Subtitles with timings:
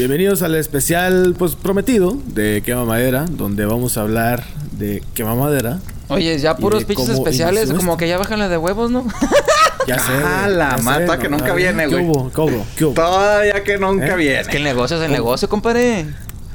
[0.00, 4.44] Bienvenidos al especial, pues prometido de Quema Madera, donde vamos a hablar
[4.78, 5.78] de Quema Madera.
[6.08, 9.06] Oye, ya puros cómo especiales, como que ya bajan la de huevos, ¿no?
[9.86, 10.12] Ya sé.
[10.24, 12.06] Ah, la ya sé, mata que nunca viene, ¿qué güey.
[12.06, 12.32] hubo?
[12.32, 12.66] ¿Qué hubo?
[12.76, 12.94] ¿Qué hubo?
[12.94, 14.16] Todavía que nunca ¿Eh?
[14.16, 14.40] viene.
[14.40, 16.06] es que el negocio es el negocio, compadre.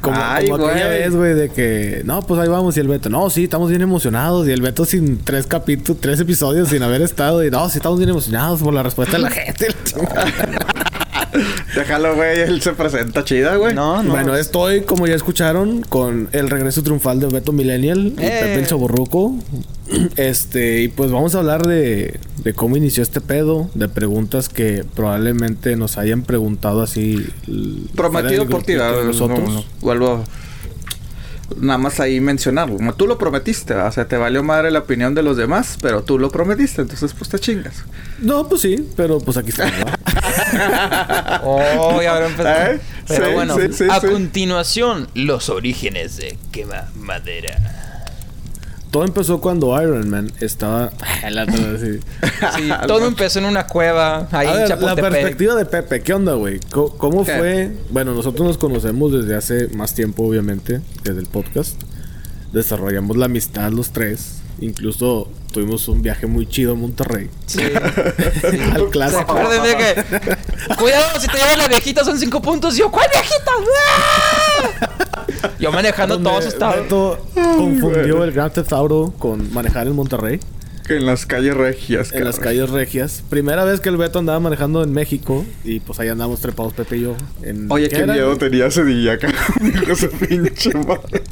[0.01, 2.01] Como, Ay, como aquella vez, güey, de que...
[2.03, 2.75] No, pues ahí vamos.
[2.77, 3.09] Y el Beto...
[3.09, 4.47] No, sí, estamos bien emocionados.
[4.47, 6.01] Y el Beto sin tres capítulos...
[6.01, 7.43] Tres episodios sin haber estado.
[7.43, 9.67] Y no, sí, estamos bien emocionados por la respuesta de la gente.
[11.75, 12.39] Déjalo, güey.
[12.41, 13.73] Él se presenta chida, güey.
[13.73, 14.11] No, no.
[14.11, 18.37] Bueno, estoy, como ya escucharon, con el regreso triunfal de Beto Millennial y ¡Eh!
[18.41, 19.35] Pepe el Chaborruco.
[20.15, 24.83] Este, y pues vamos a hablar de, de cómo inició este pedo, de preguntas que
[24.95, 27.23] probablemente nos hayan preguntado así.
[27.95, 29.39] Prometido por ti, nosotros.
[29.41, 29.63] No, no.
[29.81, 30.23] Vuelvo a...
[31.57, 32.77] Nada más ahí mencionarlo.
[32.77, 33.89] Como tú lo prometiste, ¿verdad?
[33.89, 37.13] o sea, te valió madre la opinión de los demás, pero tú lo prometiste, entonces
[37.13, 37.83] pues te chingas.
[38.19, 39.65] No, pues sí, pero pues aquí está.
[39.69, 39.85] ¿no?
[41.43, 42.71] Oh, ya habrá empezado.
[42.73, 42.79] ¿Eh?
[43.07, 44.07] Pero Sí, bueno, sí, sí, a sí.
[44.07, 47.84] continuación, los orígenes de quema madera.
[48.95, 50.89] Todo empezó cuando Iron Man estaba.
[52.55, 52.69] Sí.
[52.87, 56.33] Todo empezó en una cueva ahí A en ver, la perspectiva de Pepe, ¿qué onda,
[56.35, 56.61] güey?
[56.69, 57.75] ¿Cómo, fue?
[57.89, 61.75] Bueno, nosotros nos conocemos desde hace más tiempo, obviamente, desde el podcast.
[62.53, 64.37] Desarrollamos la amistad los tres.
[64.61, 67.29] Incluso tuvimos un viaje muy chido a Monterrey.
[67.47, 67.59] Sí.
[68.71, 69.19] Al ¿Se clásico.
[69.19, 70.75] acuerdan de que...
[70.77, 72.75] Cuidado, si te llevan la viejita son cinco puntos.
[72.75, 73.51] Y yo, ¿cuál viejita?
[73.59, 74.44] ¡Ah!
[75.59, 76.83] Yo manejando todo asustado.
[76.83, 80.39] Beto confundió el Grand Theft Auto con manejar en Monterrey,
[80.87, 83.23] Que en las calles regias, en las calles regias.
[83.29, 86.97] Primera vez que el Beto andaba manejando en México y pues ahí andamos trepados Pepe
[86.97, 87.15] y yo.
[87.41, 89.17] En, Oye, qué miedo tenía ese día,
[89.87, 91.23] de su pinche madre.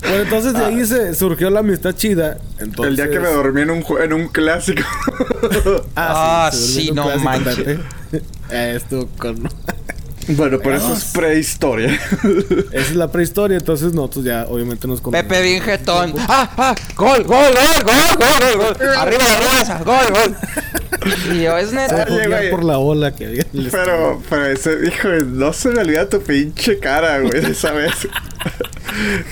[0.00, 2.38] Bueno, entonces de ahí se surgió la amistad chida.
[2.58, 4.82] Entonces, El día que me dormí en un, en un clásico.
[5.96, 7.78] Ah, sí, un no manches.
[8.50, 9.48] Eh, Esto con...
[10.28, 11.88] bueno, pero eso es prehistoria.
[12.72, 15.28] Esa es la prehistoria, entonces nosotros ya obviamente nos conocemos.
[15.28, 16.14] Pepe bien jetón.
[16.18, 16.74] ¡Ah, ah!
[16.96, 18.76] ¡Gol, gol, gol, gol, gol, gol!
[18.78, 18.88] gol!
[18.96, 19.82] ¡Arriba la raza!
[19.84, 20.36] ¡Gol, gol!
[21.32, 22.06] Y yo, es neta.
[22.50, 26.08] por la ola que había en el Pero, pero ese, hijo, no se me olvida
[26.08, 27.92] tu pinche cara, güey, de esa vez.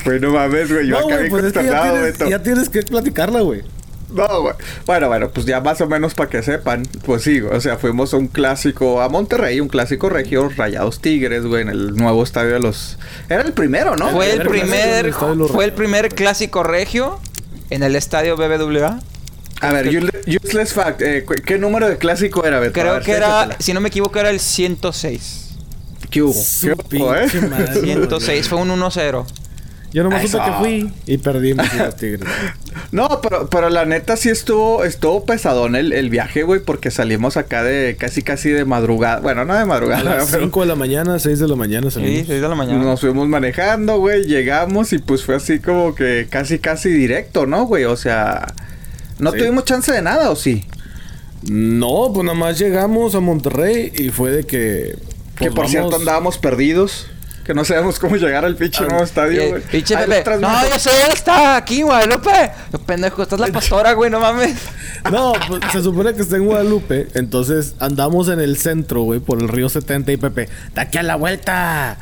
[0.05, 0.87] Güey, no mames, güey.
[0.87, 2.31] Yo No, acá bien pues es que ya consternado, tienes, Beto.
[2.31, 3.63] ya tienes que platicarla, güey.
[4.13, 4.55] No, güey.
[4.87, 6.83] Bueno, bueno, pues ya más o menos para que sepan.
[7.05, 11.45] Pues sí, o sea, fuimos a un clásico a Monterrey, un clásico regio, Rayados Tigres,
[11.47, 12.99] güey, en el nuevo estadio de los.
[13.29, 14.11] Era el primero, ¿no?
[14.11, 17.21] Fue el Primer fue el primer clásico regio
[17.71, 18.99] en el estadio BBVA.
[19.63, 21.03] A ver, use- useless fact.
[21.03, 22.73] eh, ¿Qué número de clásico era, Beto?
[22.73, 25.49] Creo ver, que era, si no me equivoco, era el 106.
[26.11, 26.35] ¿Qué hubo?
[26.61, 27.27] ¿Qué hubo, eh?
[27.31, 29.25] pinche madre, 106, fue un 1-0.
[29.93, 32.29] Yo nomás supe que fui y perdimos los tigres.
[32.93, 37.37] No, pero, pero la neta sí estuvo, estuvo pesadón el, el viaje, güey, porque salimos
[37.37, 39.21] acá de casi casi de madrugada.
[39.21, 41.95] Bueno, no de A madrugada, pero 5 de la mañana, 6 de la mañana Sí,
[41.95, 42.27] salimos.
[42.29, 42.85] 6 de la mañana.
[42.85, 47.67] nos fuimos manejando, güey, llegamos y pues fue así como que casi casi directo, ¿no,
[47.67, 47.85] güey?
[47.85, 48.55] O sea,
[49.19, 49.39] no Sí.
[49.39, 50.65] tuvimos chance de nada, ¿o sí?
[51.43, 54.97] No, pues nada más llegamos a Monterrey y fue de que...
[55.37, 57.07] que pues, por cierto andábamos perdidos.
[57.51, 59.63] Que no sabemos cómo llegar al pinche nuevo estadio, Y- güey.
[59.63, 60.39] Pinche Pepe.
[60.39, 62.31] No, yo sé dónde está, aquí, Guadalupe.
[62.73, 64.55] Yo, pendejo, estás la pastora, güey, no mames.
[65.11, 67.09] No, pues, se supone que está en Guadalupe.
[67.15, 71.03] Entonces andamos en el centro, güey, por el río 70 y Pepe, ¡de aquí a
[71.03, 71.97] la vuelta!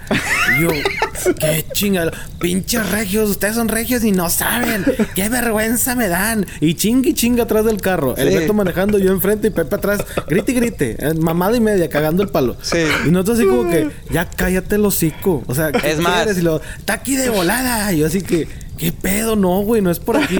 [0.58, 0.68] Y yo,
[1.38, 2.10] ¡qué chingada!
[2.40, 4.84] Pinches regios, ustedes son regios y no saben.
[5.14, 6.44] ¡Qué vergüenza me dan!
[6.60, 8.16] Y chingue y chinga atrás del carro.
[8.16, 8.34] El Sí.
[8.34, 10.96] Beto manejando, yo enfrente y Pepe atrás, grite y grite.
[10.98, 12.56] eh, mamada y media, cagando el palo.
[12.62, 12.78] Sí.
[13.06, 15.37] Y nosotros así como que, ya cállate el hocico.
[15.46, 16.38] O sea, ¿qué Es más- quieres?
[16.38, 17.92] Y lo, está aquí de volada.
[17.92, 19.36] Y yo así que, ¿qué pedo?
[19.36, 20.38] No, güey, no es por aquí.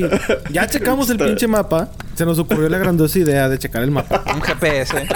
[0.51, 1.91] Ya checamos el pinche mapa.
[2.15, 4.25] Se nos ocurrió la grandiosa idea de checar el mapa.
[4.35, 4.95] Un GPS.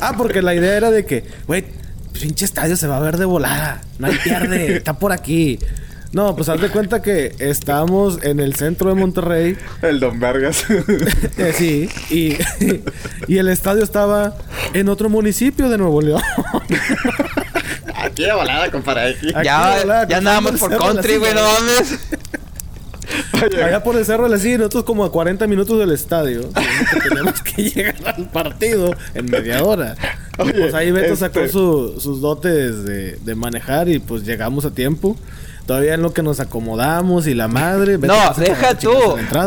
[0.00, 1.64] Ah, porque la idea era de que, güey,
[2.12, 3.82] pinche estadio se va a ver de volada.
[3.98, 5.58] No hay pierde, está por aquí.
[6.12, 9.56] No, pues haz de cuenta que estábamos en el centro de Monterrey.
[9.82, 10.64] El Don Vergas.
[11.36, 12.36] eh, sí, y,
[13.26, 14.34] y el estadio estaba
[14.72, 16.22] en otro municipio de Nuevo León.
[18.16, 19.10] Aquí de volada, compadre.
[19.10, 19.28] Aquí.
[19.28, 21.98] Aquí de ya, volada, ya andábamos por country, güey, no mames.
[23.64, 26.48] Allá por el cerro de la nosotros como a 40 minutos del estadio.
[26.52, 29.94] que Teníamos que llegar al partido en media hora.
[30.38, 34.64] Oye, pues ahí Beto sacó este- su- sus dotes de, de manejar y pues llegamos
[34.64, 35.16] a tiempo.
[35.66, 37.96] Todavía en lo que nos acomodamos y la madre.
[37.96, 38.92] Beto No, deja tú.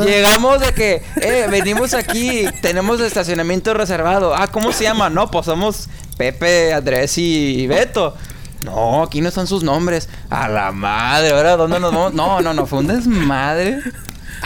[0.06, 4.36] Llegamos de que, eh, venimos aquí, tenemos estacionamiento reservado.
[4.36, 5.10] Ah, ¿cómo se llama?
[5.10, 5.88] No, pues somos
[6.18, 8.16] Pepe, Andrés y Beto.
[8.64, 10.10] No, aquí no están sus nombres.
[10.30, 12.14] A la madre, ahora dónde nos vamos.
[12.14, 13.80] No, no, no, fue un desmadre.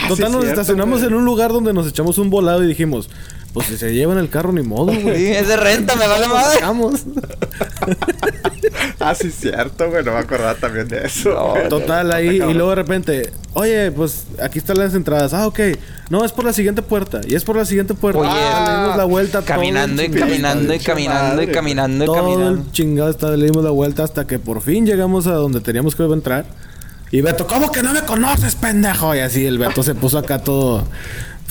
[0.08, 1.12] Total, sí, nos cierto, estacionamos güey.
[1.12, 3.10] en un lugar donde nos echamos un volado y dijimos,
[3.54, 5.16] Pues si se llevan el carro, ni modo, güey.
[5.16, 6.56] Sí, es de renta, me vale madre.
[6.56, 7.02] sacamos.
[9.00, 10.04] Ah, sí, cierto, güey.
[10.04, 11.30] No me acordaba también de eso.
[11.30, 11.70] No.
[11.70, 15.34] Total, ahí, y luego de repente, oye, pues aquí están las entradas.
[15.34, 15.60] Ah, ok.
[16.10, 17.22] No, es por la siguiente puerta.
[17.28, 18.22] Y es por la siguiente puerta.
[18.22, 19.40] Oye, Ah, le dimos la vuelta.
[19.40, 22.62] todo Caminando y caminando y caminando y caminando y Todo caminando.
[22.62, 25.96] el chingado estadio le dimos la vuelta hasta que por fin llegamos a donde teníamos
[25.96, 26.46] que entrar.
[27.12, 29.14] Y Beto, ¿cómo que no me conoces, pendejo?
[29.16, 30.84] Y así el Beto se puso acá todo,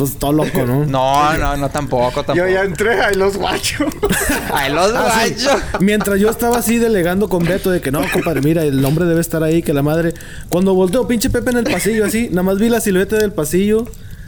[0.03, 0.85] pues todo loco, ¿no?
[0.87, 2.35] No, no, no, tampoco, tampoco.
[2.37, 3.93] Yo ya entré ahí los guachos.
[4.53, 5.47] Ay, los Ah, sí.
[5.81, 9.21] Mientras yo estaba así delegando con Beto de que no, compadre, mira, el hombre debe
[9.21, 10.15] estar ahí, que la madre.
[10.49, 13.87] Cuando volteo, pinche Pepe en el pasillo, así, nada más vi la silueta del pasillo,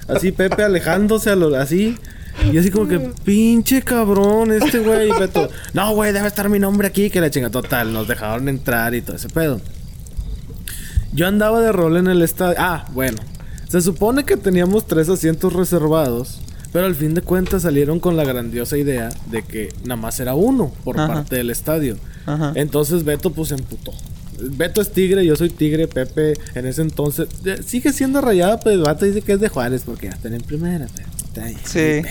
[0.08, 1.98] así Pepe alejándose a lo, así.
[2.52, 5.48] Y así como que, pinche cabrón, este güey, Y Beto.
[5.72, 7.92] No, güey, debe estar mi nombre aquí, que la chinga total.
[7.92, 9.60] Nos dejaron entrar y todo ese pedo.
[11.12, 12.56] Yo andaba de rol en el estadio.
[12.58, 13.18] Ah, bueno.
[13.74, 16.38] Se supone que teníamos tres asientos reservados.
[16.72, 20.34] Pero al fin de cuentas salieron con la grandiosa idea de que nada más era
[20.34, 21.12] uno por Ajá.
[21.12, 21.96] parte del estadio.
[22.24, 22.52] Ajá.
[22.54, 23.92] Entonces Beto pues se emputó.
[24.40, 28.76] Beto es tigre, yo soy tigre, Pepe en ese entonces eh, sigue siendo rayada, pero
[28.76, 30.86] el vato dice que es de Juárez porque ya está en primera.
[30.94, 32.08] pero está ahí, Sí.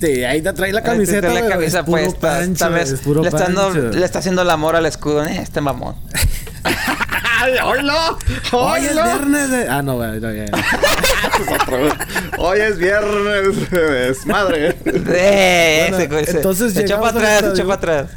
[0.00, 1.20] Sí, ahí te trae la Ahí camiseta.
[1.22, 2.20] tiene la pero camisa puesta.
[2.38, 5.24] pancho, Esta vez es puro le, está dando, le está haciendo el amor al escudo.
[5.24, 5.96] Eh, este mamón.
[7.42, 8.18] ¡Ay, oílo!
[8.52, 9.68] Hoy es viernes de...
[9.68, 10.52] Ah, no, güey, no, ya, ya.
[12.38, 14.76] Hoy es viernes de desmadre.
[14.84, 16.36] Eh, Bueno, ese, ese.
[16.38, 18.10] entonces se echó para atrás, se echó para atrás.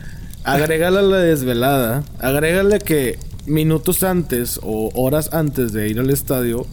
[0.44, 2.04] Agrégale a la desvelada.
[2.20, 6.66] Agrégale que minutos antes o horas antes de ir al estadio,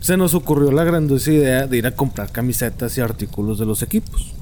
[0.00, 3.82] se nos ocurrió la grandiosa idea de ir a comprar camisetas y artículos de los
[3.82, 4.32] equipos.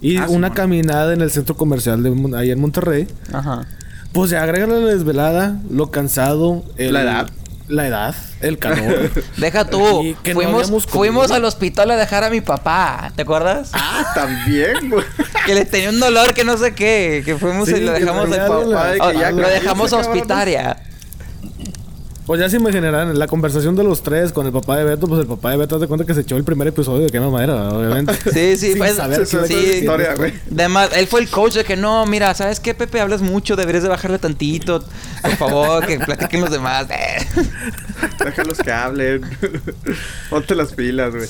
[0.00, 3.08] Y Ah, una caminada en el centro comercial de ahí en Monterrey.
[3.32, 3.66] Ajá.
[4.14, 7.28] Pues ya agrégale la desvelada, lo cansado, el- La edad.
[7.66, 9.10] La edad, el calor.
[9.38, 10.14] Deja tú.
[10.22, 13.10] Que fuimos, al hospital a dejar a mi papá.
[13.16, 13.70] ¿Te acuerdas?
[13.72, 15.02] Ah, también, güey.
[15.46, 17.22] Que le tenía un dolor que no sé qué.
[17.24, 18.86] Que fuimos Sí, y lo dejamos al la- papá.
[18.88, 20.76] de que Oh, ya lo dejamos a hospitaria.
[22.26, 25.20] Pues ya se imaginarán, la conversación de los tres con el papá de Beto, pues
[25.20, 27.68] el papá de Beto hace cuenta que se echó el primer episodio de Quema Madera,
[27.68, 28.14] obviamente.
[28.32, 29.36] Sí, sí, fue- saber sí.
[29.36, 29.74] decir.
[29.80, 30.32] historia, güey.
[30.50, 32.98] Además, él fue el coach de que no, mira, ¿sabes qué, Pepe?
[33.00, 34.82] Hablas mucho, deberías de bajarle tantito.
[35.20, 36.86] Por favor, que platiquen los demás.
[36.94, 37.26] Eh.
[38.24, 39.20] Déjalos que hablen.
[40.30, 41.28] Ponte las pilas, güey.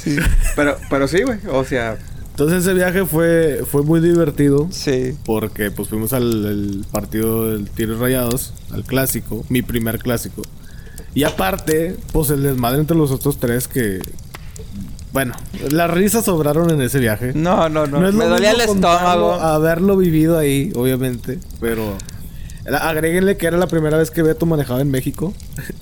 [0.55, 1.39] Pero, pero sí, güey.
[1.51, 1.97] O sea,
[2.31, 4.69] Entonces ese viaje fue, fue muy divertido.
[4.71, 5.17] Sí.
[5.25, 10.43] Porque pues fuimos al el partido del Tigres Rayados, al clásico, mi primer clásico.
[11.15, 14.01] Y aparte, pues el desmadre entre los otros tres que...
[15.13, 15.33] Bueno,
[15.71, 17.33] las risas sobraron en ese viaje.
[17.35, 18.07] No, no, no.
[18.07, 19.35] es Me dolía el estómago.
[19.35, 21.97] Haberlo vivido ahí, obviamente, pero...
[22.67, 25.35] Agréguenle que era la primera vez que Beto manejaba en México,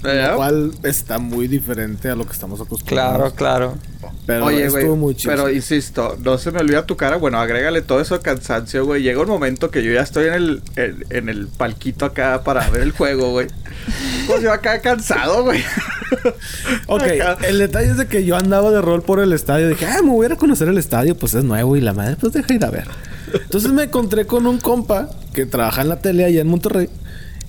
[0.02, 0.28] ¿Ya?
[0.32, 3.32] lo cual está muy diferente a lo que estamos acostumbrados.
[3.34, 4.12] Claro, claro.
[4.26, 5.32] Pero Oye, estuvo muy chido.
[5.34, 7.16] pero insisto, no se me olvida tu cara.
[7.18, 9.02] Bueno, agrégale todo eso de cansancio, güey.
[9.02, 12.68] Llega un momento que yo ya estoy en el, en, en el palquito acá para
[12.70, 13.46] ver el juego, güey.
[14.26, 15.62] Pues yo acá cansado, güey.
[16.86, 17.38] Ok, Acá.
[17.48, 19.68] el detalle es de que yo andaba de rol por el estadio.
[19.68, 21.92] Dije, ah, me voy a ir a conocer el estadio, pues es nuevo y la
[21.92, 22.86] madre, pues deja ir a ver.
[23.34, 26.88] Entonces me encontré con un compa que trabaja en la tele allá en Monterrey.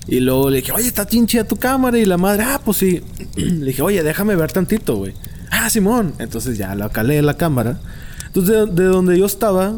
[0.06, 1.98] Y luego le dije, oye, está chinchida tu cámara.
[1.98, 3.02] Y la madre, ah, pues sí.
[3.36, 5.14] le dije, oye, déjame ver tantito, güey.
[5.50, 6.14] Ah, Simón.
[6.18, 7.78] Entonces ya la calé la cámara.
[8.26, 9.74] Entonces, de, de donde yo estaba,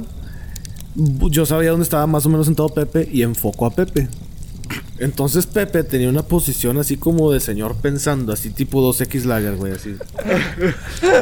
[0.94, 4.08] yo sabía dónde estaba más o menos sentado Pepe y enfoco a Pepe.
[4.98, 9.72] Entonces Pepe tenía una posición así como de señor pensando, así tipo 2X Lager, güey,
[9.72, 9.96] así.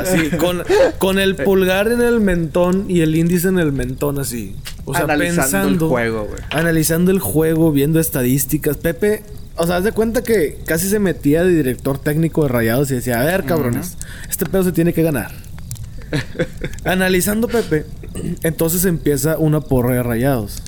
[0.01, 0.63] Así, con,
[0.99, 4.55] con el pulgar en el mentón y el índice en el mentón, así.
[4.85, 5.85] O sea, Analizando pensando.
[5.87, 6.41] el juego, güey.
[6.51, 8.77] Analizando el juego, viendo estadísticas.
[8.77, 9.23] Pepe,
[9.57, 12.95] o sea, haz de cuenta que casi se metía de director técnico de rayados y
[12.95, 13.97] decía, a ver, cabrones,
[14.29, 15.33] este pedo se tiene que ganar.
[16.85, 17.87] Analizando Pepe,
[18.43, 20.63] entonces empieza una porra de rayados.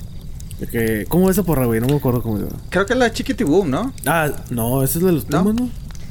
[0.59, 1.79] De que, ¿Cómo es esa porra, güey?
[1.79, 2.55] No me acuerdo cómo se llama.
[2.69, 3.93] Creo que es la Chiquitiboom, ¿no?
[4.05, 5.43] Ah, no, ese es de los ¿No?
[5.43, 5.69] Pumas, ¿no?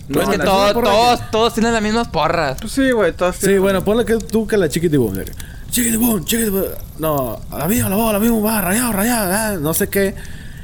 [0.09, 2.59] No, es que la- todos, todos, todos tienen las mismas porras.
[2.61, 3.13] Pues sí, güey.
[3.13, 5.13] Todas Sí, bueno, ponle que tú que la chiquitibum.
[5.15, 5.33] de que,
[5.71, 6.63] Chiquitibum, chiquitibum.
[7.01, 10.15] No, la misma, la bola, la misma, va, rayado, rayado, ah, no sé qué.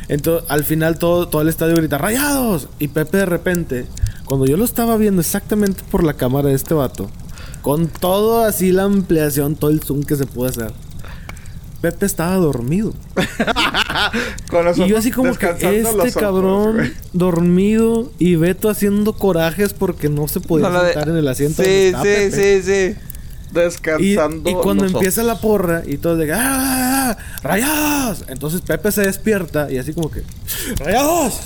[0.08, 2.68] Entonces, al final todo, todo el estadio grita, ¡rayados!
[2.78, 3.86] Y Pepe de repente,
[4.26, 7.10] cuando yo lo estaba viendo exactamente por la cámara de este vato,
[7.62, 10.72] con todo así la ampliación, todo el zoom que se puede hacer,
[11.80, 12.92] Pepe estaba dormido.
[14.50, 19.72] Con los Y yo así como que este ojos, cabrón dormido y Beto haciendo corajes
[19.72, 21.62] porque no se podía No, la de- sentar en el asiento.
[21.62, 22.62] donde Sí, sí, Pepe.
[22.62, 23.00] sí, sí.
[23.52, 24.48] Descansando.
[24.48, 25.34] y cuando los empieza ojos.
[25.34, 27.16] la porra y todo de que, ¡ah!
[27.42, 28.24] ¡Rayados!
[28.28, 30.22] Entonces Pepe se despierta y así como que,
[30.78, 31.38] ¡Rayados!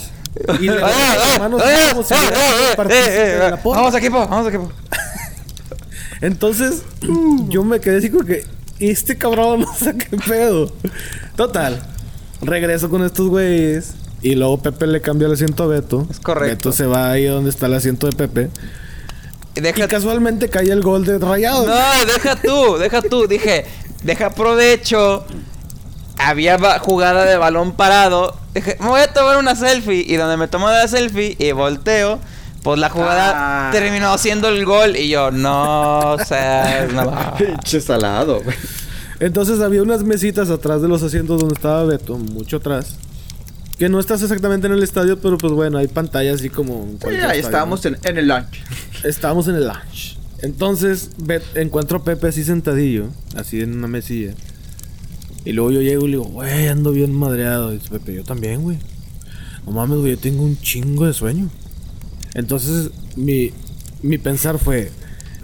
[0.60, 3.56] Y le Ah, las ah, manos ah, como si ah, ah, eh, eh, de la
[3.62, 3.80] porra.
[3.80, 4.70] Vamos equipo, vamos equipo.
[6.20, 6.82] Entonces
[7.48, 8.44] yo me quedé así como que,
[8.78, 10.72] este cabrón no sé qué pedo.
[11.36, 11.82] Total.
[12.40, 13.94] Regreso con estos güeyes.
[14.22, 16.06] Y luego Pepe le cambia el asiento a Beto.
[16.10, 16.70] Es correcto.
[16.70, 18.50] Beto se va ahí donde está el asiento de Pepe.
[19.54, 21.66] Y deja Y casualmente cae el gol de Rayados.
[21.66, 23.26] No, deja tú, deja tú.
[23.26, 23.64] Dije,
[24.02, 25.24] deja provecho.
[26.18, 28.36] Había jugada de balón parado.
[28.54, 30.04] Dije, me voy a tomar una selfie.
[30.06, 32.18] Y donde me tomo la selfie y volteo,
[32.62, 33.70] pues la jugada Ah.
[33.70, 34.96] terminó siendo el gol.
[34.96, 37.36] Y yo, no seas no.
[37.38, 38.56] Pinche salado, güey.
[39.20, 42.96] Entonces había unas mesitas atrás de los asientos donde estaba Beto, mucho atrás.
[43.78, 47.08] Que no estás exactamente en el estadio, pero pues bueno, hay pantallas así como Sí,
[47.08, 48.62] ahí estadio, estábamos en, en el lunch.
[49.04, 50.18] Estábamos en el lunch.
[50.42, 54.34] Entonces Bet- encuentro a Pepe así sentadillo, así en una mesilla.
[55.44, 57.72] Y luego yo llego y le digo, güey, ando bien madreado.
[57.72, 58.78] Y dice Pepe, yo también, güey.
[59.66, 61.48] No mames, güey, yo tengo un chingo de sueño.
[62.34, 63.52] Entonces mi,
[64.02, 64.90] mi pensar fue,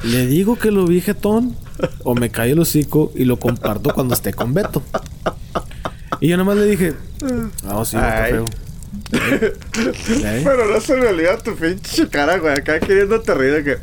[0.04, 1.56] ¿le digo que lo vi jetón?
[2.04, 4.82] O me cae el hocico y lo comparto cuando esté con Beto.
[6.20, 6.94] Y yo nomás le dije,
[7.64, 8.44] no, sí, está feo.
[9.12, 10.42] ¿Eh?
[10.44, 12.54] Pero no se me olvida tu pinche cara, güey.
[12.54, 13.78] Acá queriéndote reír de que.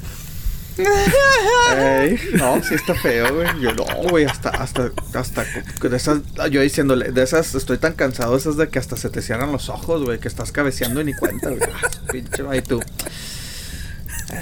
[1.78, 3.48] Ey, no, sí está feo, güey.
[3.60, 6.22] Yo no, güey, hasta, hasta, hasta de esas,
[6.52, 9.70] yo diciéndole, de esas, estoy tan cansado, esas de que hasta se te cierran los
[9.70, 11.62] ojos, güey, que estás cabeceando y ni cuenta, güey.
[11.62, 12.80] Ah, pinche, ahí tú.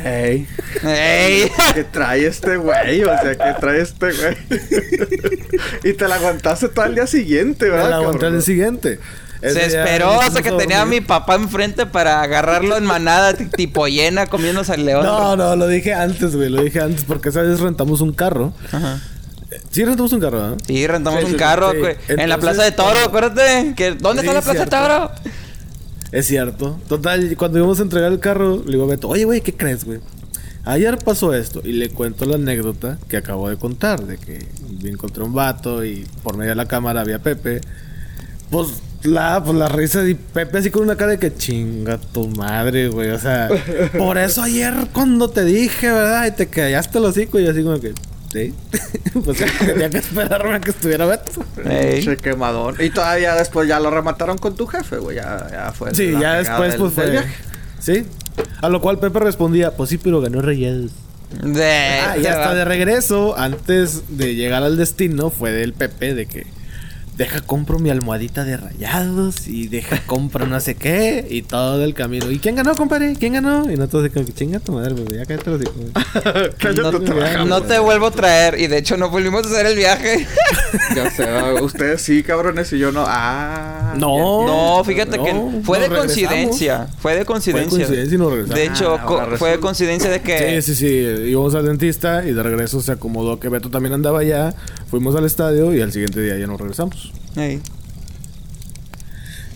[0.04, 0.48] Ey,
[0.84, 1.52] ¡Ey!
[1.74, 3.04] ¿qué trae este güey?
[3.04, 4.38] O sea, ¿qué trae este güey?
[5.84, 7.90] y te la aguantaste todo el día siguiente, ¿verdad?
[7.92, 8.36] la aguanté cabrón?
[8.36, 9.00] al siguiente.
[9.42, 13.34] Se Ese día esperó hasta que tenía a mi papá enfrente para agarrarlo en manada
[13.34, 15.04] tipo llena comiéndose al león.
[15.06, 16.50] No, no, lo dije antes, güey.
[16.50, 18.54] Lo dije antes porque esa vez rentamos un carro.
[18.72, 19.00] Ajá.
[19.70, 20.58] Sí, rentamos un carro, ¿eh?
[20.66, 21.78] Sí, rentamos Sí, un sí, carro sí.
[22.10, 23.74] en la Plaza de Toro, acuérdate.
[23.76, 24.70] Que, ¿Dónde Sí, está la Plaza de.
[24.72, 25.12] Toro?
[26.12, 26.80] Es cierto.
[26.88, 29.84] Total, cuando íbamos a entregar el carro, le digo a Beto, oye, güey, ¿qué crees,
[29.84, 30.00] güey?
[30.64, 34.46] Ayer pasó esto y le cuento la anécdota que acabo de contar, de que
[34.84, 37.62] encontré un vato y por medio de la cámara había Pepe.
[38.50, 42.28] Pues la, pues la risa de Pepe así con una cara de que chinga tu
[42.28, 43.12] madre, güey.
[43.12, 43.50] O sea,
[43.98, 46.28] por eso ayer cuando te dije, ¿verdad?
[46.28, 47.94] Y te callaste el hocico y así como que,
[48.32, 48.54] sí.
[49.26, 51.44] pues tenía que esperarme a que estuviera Beto.
[51.64, 52.76] Che quemadón.
[52.80, 55.18] Y todavía después ya lo remataron con tu jefe, güey.
[55.18, 55.94] Ya, ya fue.
[55.96, 57.12] Sí, ya después del- pues del fue.
[57.12, 57.34] viaje.
[57.80, 58.06] Sí.
[58.62, 60.92] A lo cual Pepe respondía, pues sí, pero ganó Rayados.
[61.44, 62.56] De, Ah, y hasta va.
[62.56, 66.48] de regreso, antes de llegar al destino, fue del Pepe de que
[67.18, 71.94] deja compro mi almohadita de rayados y deja compro no sé qué y todo el
[71.94, 72.30] camino.
[72.32, 73.16] ¿Y quién ganó, compadre?
[73.20, 73.72] ¿Quién ganó?
[73.72, 75.76] Y nosotros de chinga tu madre, güey, ya cállate los hijos.
[76.60, 77.48] Cállate, No, trabajamos.
[77.50, 78.60] no te vuelvo a traer.
[78.60, 80.28] Y de hecho no volvimos a hacer el viaje.
[80.96, 83.04] Ya sé, ah, ustedes sí, cabrones, y yo no.
[83.08, 83.94] Ah.
[83.98, 84.46] No.
[84.78, 86.88] No, fíjate No, que fue de coincidencia.
[87.00, 87.70] Fue de Fue coincidencia.
[87.70, 88.56] coincidencia y nos regresamos.
[88.60, 90.62] De hecho, Ah, co- fue de coincidencia de que.
[90.62, 91.30] Sí, sí, sí.
[91.30, 94.54] Íbamos al dentista y de regreso se acomodó que Beto también andaba allá.
[94.90, 97.12] Fuimos al estadio y al siguiente día ya nos regresamos.
[97.36, 97.62] Ey.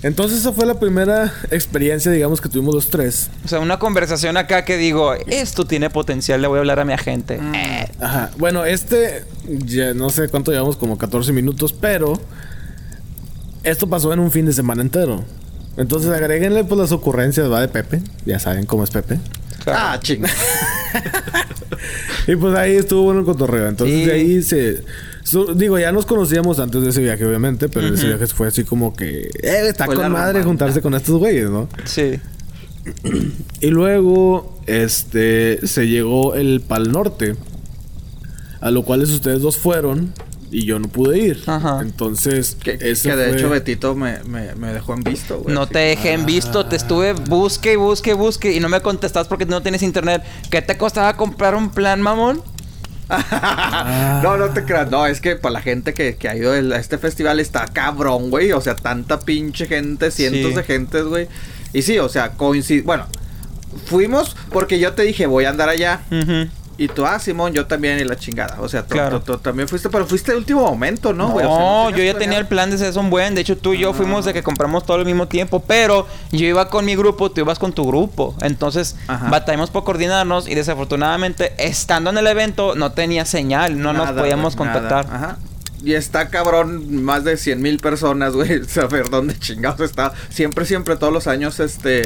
[0.04, 3.30] Entonces esa fue la primera experiencia, digamos, que tuvimos los tres.
[3.46, 6.86] O sea, una conversación acá que digo, esto tiene potencial, le voy a hablar a
[6.86, 7.40] mi agente.
[7.54, 8.32] Eh, Ajá.
[8.38, 12.20] Bueno, este, ya no sé cuánto llevamos, como 14 minutos, pero
[13.64, 15.24] esto pasó en un fin de semana entero.
[15.78, 18.02] Entonces agréguenle pues las ocurrencias, va de Pepe.
[18.26, 19.20] Ya saben cómo es Pepe.
[19.68, 20.30] Ah, chinga.
[22.28, 23.68] Y pues ahí estuvo bueno el cotorreo.
[23.68, 24.06] Entonces Sí.
[24.06, 24.84] de ahí se...
[25.56, 28.96] digo, ya nos conocíamos antes de ese viaje, obviamente, pero ese viaje fue así como
[28.96, 29.30] que...
[29.44, 30.48] Eh, está Fue la con madre romántica.
[30.48, 31.70] juntarse con estos güeyes, ¿no?
[31.86, 32.20] Sí.
[33.60, 37.36] Y luego, este, se llegó el Pal Norte.
[38.60, 40.13] A lo cual ustedes dos fueron
[40.51, 41.44] y yo no pude ir.
[41.48, 41.80] Ajá.
[41.82, 45.56] Entonces, Que, que ese de fue- hecho Betito me, me, me dejó en visto, güey.
[45.56, 48.70] No así te dejé en visto, te estuve busque y busque y busque y no
[48.70, 50.22] me contestas porque no tienes internet.
[50.51, 52.42] ¿Qué te costaba comprar un plan, mamón?
[54.24, 54.89] No, no te creas.
[54.89, 58.30] No, es que para la gente que, que ha ido a este festival está cabrón,
[58.30, 58.51] güey.
[58.51, 60.56] O sea, tanta pinche gente, cientos Sí.
[60.58, 61.27] de gentes, güey.
[61.74, 62.82] Y sí, o sea, coincide.
[62.84, 63.06] Bueno,
[63.86, 66.01] fuimos porque yo te dije, voy a andar allá.
[66.82, 68.58] Y tú, ah, Simón, yo también y la chingada.
[68.60, 69.22] O sea, tú, Claro.
[69.22, 71.46] tú- tú también fuiste, pero fuiste de último momento, ¿no, No, güey?
[71.48, 73.36] O sea, yo ya tenía el plan de ser un buen.
[73.36, 75.60] De hecho, tú y yo fuimos de que compramos todo al mismo tiempo.
[75.68, 78.34] Pero yo iba con mi grupo, tú ibas con tu grupo.
[78.42, 79.30] Entonces, Ajá.
[79.30, 80.48] batallamos por coordinarnos.
[80.48, 83.80] Y desafortunadamente, estando en el evento, no tenía señal.
[83.80, 84.74] No nos podíamos nada.
[84.74, 85.06] contactar.
[85.16, 85.38] Ajá.
[85.84, 88.64] Y está cabrón, más de 100 mil personas, güey.
[88.68, 90.14] Saber dónde chingados está.
[90.30, 92.02] Siempre, siempre, todos los años, este.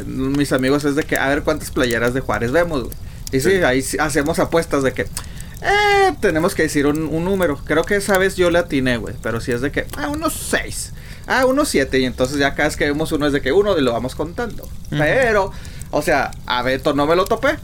[0.00, 2.94] eh, mis amigos es de que a ver cuántas playeras de Juárez vemos, güey.
[3.32, 5.02] Y sí, ahí hacemos apuestas de que.
[5.62, 7.56] Eh, tenemos que decir un, un número.
[7.64, 9.14] Creo que esa vez yo le atiné, güey.
[9.22, 9.86] Pero si es de que.
[9.96, 10.92] Ah, unos 6.
[11.26, 11.98] Ah, unos 7.
[12.00, 14.14] Y entonces ya cada vez que vemos uno es de que uno y lo vamos
[14.14, 14.68] contando.
[14.90, 15.52] Pero,
[15.90, 17.56] o sea, a Beto no me lo topé.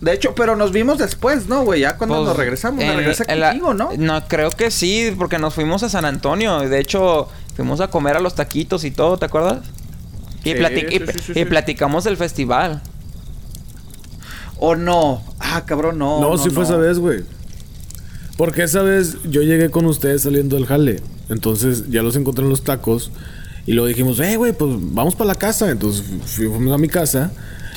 [0.00, 1.80] De hecho, pero nos vimos después, ¿no, güey?
[1.80, 2.82] Ya cuando Pues, nos regresamos.
[2.82, 3.90] En la- contigo, ¿no?
[3.98, 6.60] No, creo que sí, porque nos fuimos a San Antonio.
[6.60, 9.58] De hecho, fuimos a comer a los taquitos y todo, ¿te acuerdas?
[10.42, 10.56] Y, Sí,
[10.88, 12.80] y- sí, sí, y platicamos del festival.
[14.62, 15.22] ¿O no?
[15.38, 16.20] Ah, cabrón, no.
[16.20, 17.24] No, sí fue esa vez, güey.
[18.36, 21.00] Porque esa vez yo llegué con ustedes saliendo del jale.
[21.30, 23.10] Entonces ya los encontré en los tacos.
[23.66, 25.70] Y luego dijimos, eh, güey, pues vamos para la casa.
[25.70, 27.30] Entonces fu- fuimos a mi casa.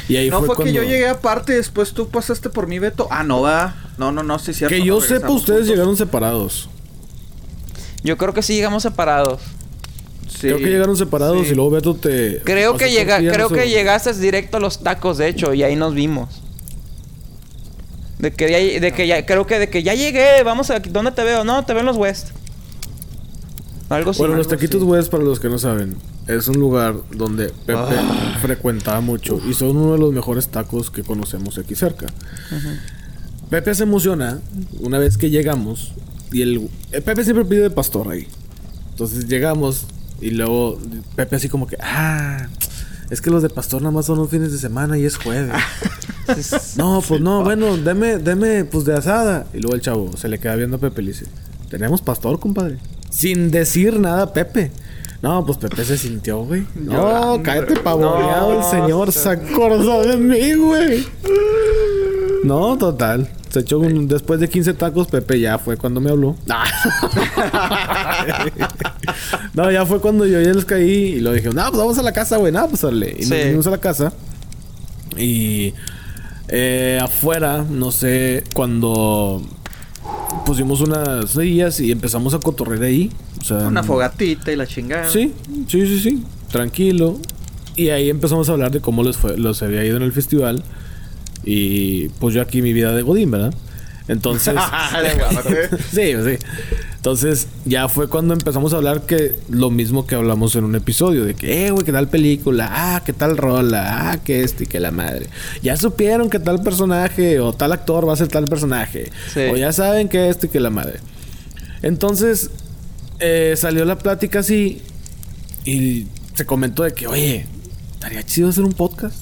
[0.09, 0.73] Y ahí No fue, fue, cuando...
[0.73, 3.07] que yo llegué aparte y después tú pasaste por mi Beto.
[3.09, 3.75] Ah, no, va.
[3.97, 4.73] No, no, no, sí, cierto.
[4.73, 5.67] Que no yo sepa, ustedes juntos.
[5.69, 6.69] llegaron separados.
[8.03, 9.41] Yo creo que sí llegamos separados.
[10.27, 10.47] Sí.
[10.47, 11.53] Creo que llegaron separados Sí.
[11.53, 12.41] y luego Beto te...
[12.43, 15.75] Creo que llega, creo no que llegaste directo a los tacos, de hecho, y ahí
[15.77, 16.41] nos vimos.
[18.23, 21.11] De que ya, de que ya, creo que de que ya llegué, vamos a, ¿dónde
[21.11, 21.43] te veo?
[21.43, 22.29] No, te veo en los West.
[23.89, 24.19] Algo así.
[24.19, 24.81] Bueno, los taquitos.
[24.83, 28.37] West, para los que no saben, es un lugar donde Pepe Ah.
[28.41, 32.07] frecuentaba mucho y son uno de los mejores tacos que conocemos aquí cerca.
[33.49, 34.39] Pepe se emociona
[34.79, 35.91] una vez que llegamos
[36.31, 38.27] y el eh, Pepe siempre pide de pastor ahí.
[38.91, 39.85] Entonces llegamos
[40.21, 40.79] y luego
[41.17, 42.47] Pepe así como que, ah,
[43.09, 45.53] es que los de pastor nada más son los fines de semana y es jueves.
[46.77, 49.45] no, pues no, bueno, deme, deme pues de asada.
[49.53, 51.25] Y luego el chavo se le queda viendo a Pepe y le dice,
[51.69, 52.77] ¿tenemos pastor, compadre?
[53.09, 54.71] Sin decir nada a Pepe.
[55.21, 56.65] No, pues Pepe se sintió, güey.
[56.75, 58.53] No, cállate pavoneado.
[58.53, 61.07] No, el señor se acordó de mí, güey.
[62.43, 63.29] No, total.
[63.53, 64.07] Se echó un...
[64.07, 66.35] Después de 15 tacos, Pepe ya fue cuando me habló.
[69.53, 72.01] no, ya fue cuando yo ya les caí y lo dije, no, pues vamos a
[72.03, 72.51] la casa, güey.
[72.51, 73.15] No, pues órale.
[73.19, 73.29] Y Sí.
[73.29, 74.11] nos vinimos a la casa.
[75.17, 75.73] Y
[76.47, 79.41] eh, afuera, no sé, cuando
[80.45, 83.11] pusimos unas sillas y empezamos a cotorrear ahí.
[83.39, 85.09] O sea, Una fogatita y la chingada.
[85.09, 85.31] Sí,
[85.67, 86.23] sí, sí, sí.
[86.51, 87.19] Tranquilo.
[87.75, 90.63] Y ahí empezamos a hablar de cómo les fue, los había ido en el festival.
[91.43, 93.53] Y pues yo aquí mi vida de Godín, ¿verdad?
[94.07, 94.55] Entonces.
[95.91, 96.37] sí, sí.
[96.95, 101.25] Entonces, ya fue cuando empezamos a hablar que lo mismo que hablamos en un episodio,
[101.25, 104.67] de que, eh, güey, qué tal película, ah, qué tal rola, ah, que este y
[104.67, 105.27] que la madre.
[105.61, 109.11] Ya supieron que tal personaje o tal actor va a ser tal personaje.
[109.33, 109.41] Sí.
[109.51, 110.99] O ya saben que este y que la madre.
[111.81, 112.49] Entonces,
[113.19, 114.81] eh, salió la plática así
[115.65, 117.45] y se comentó de que, oye,
[117.95, 119.17] estaría chido hacer un podcast.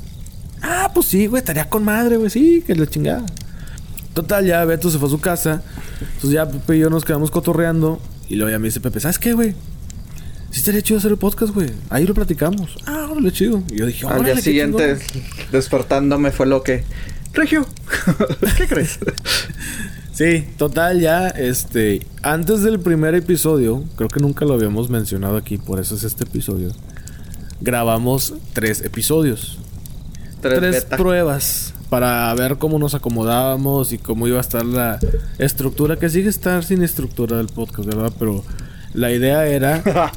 [0.61, 3.25] Ah, pues sí, güey, estaría con madre, güey, sí, que la chingada.
[4.13, 5.63] Total, ya Beto se fue a su casa.
[6.01, 8.01] Entonces ya Pepe y yo nos quedamos cotorreando.
[8.27, 9.55] Y luego ya me dice Pepe, ¿sabes qué, güey?
[10.51, 11.69] Sí estaría chido hacer el podcast, güey.
[11.89, 12.75] Ahí lo platicamos.
[12.85, 13.63] Ah, órale, chido.
[13.71, 14.97] Y yo dije, Al día siguiente,
[15.51, 16.83] despertándome, fue lo que.
[17.33, 17.65] Regio,
[18.57, 18.99] ¿qué crees?
[20.11, 22.05] Sí, total, ya, este...
[22.21, 26.25] Antes del primer episodio, creo que nunca lo habíamos mencionado aquí, por eso es este
[26.25, 26.73] episodio.
[27.61, 29.57] Grabamos tres episodios.
[30.41, 34.99] Tres, pruebas para ver cómo nos acomodábamos y cómo iba a estar la
[35.37, 38.11] estructura, que sigue estar sin estructura del podcast, ¿verdad?
[38.17, 38.43] Pero
[38.93, 39.83] la idea era,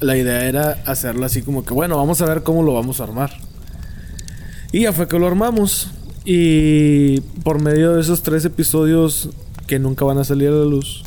[0.00, 3.04] la idea era hacerlo así como que, bueno, vamos a ver cómo lo vamos a
[3.04, 3.30] armar.
[4.72, 5.90] Y ya fue que lo armamos.
[6.24, 9.30] Y por medio de esos tres episodios
[9.66, 11.02] que nunca van a salir a la luz,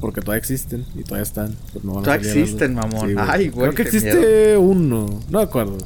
[0.00, 2.50] porque todavía existen y todavía están, pero no van a Todavía salir a la luz.
[2.50, 3.08] existen, mamón.
[3.10, 5.78] Sí, Ay, güey, Creo que existe uno, no me acuerdo.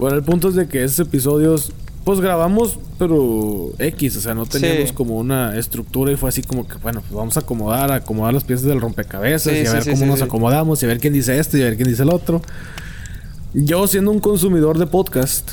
[0.00, 1.72] Bueno, el punto es de que esos episodios,
[2.04, 4.94] pues grabamos, pero X, o sea, no teníamos Sí.
[4.94, 8.32] como una estructura y fue así como que, bueno, pues vamos a acomodar, a acomodar
[8.34, 10.98] las piezas del rompecabezas Sí, y a ver sí, cómo nos acomodamos y a ver
[11.00, 12.40] quién dice esto y a ver quién dice el otro.
[13.52, 15.52] Yo siendo un consumidor de podcast,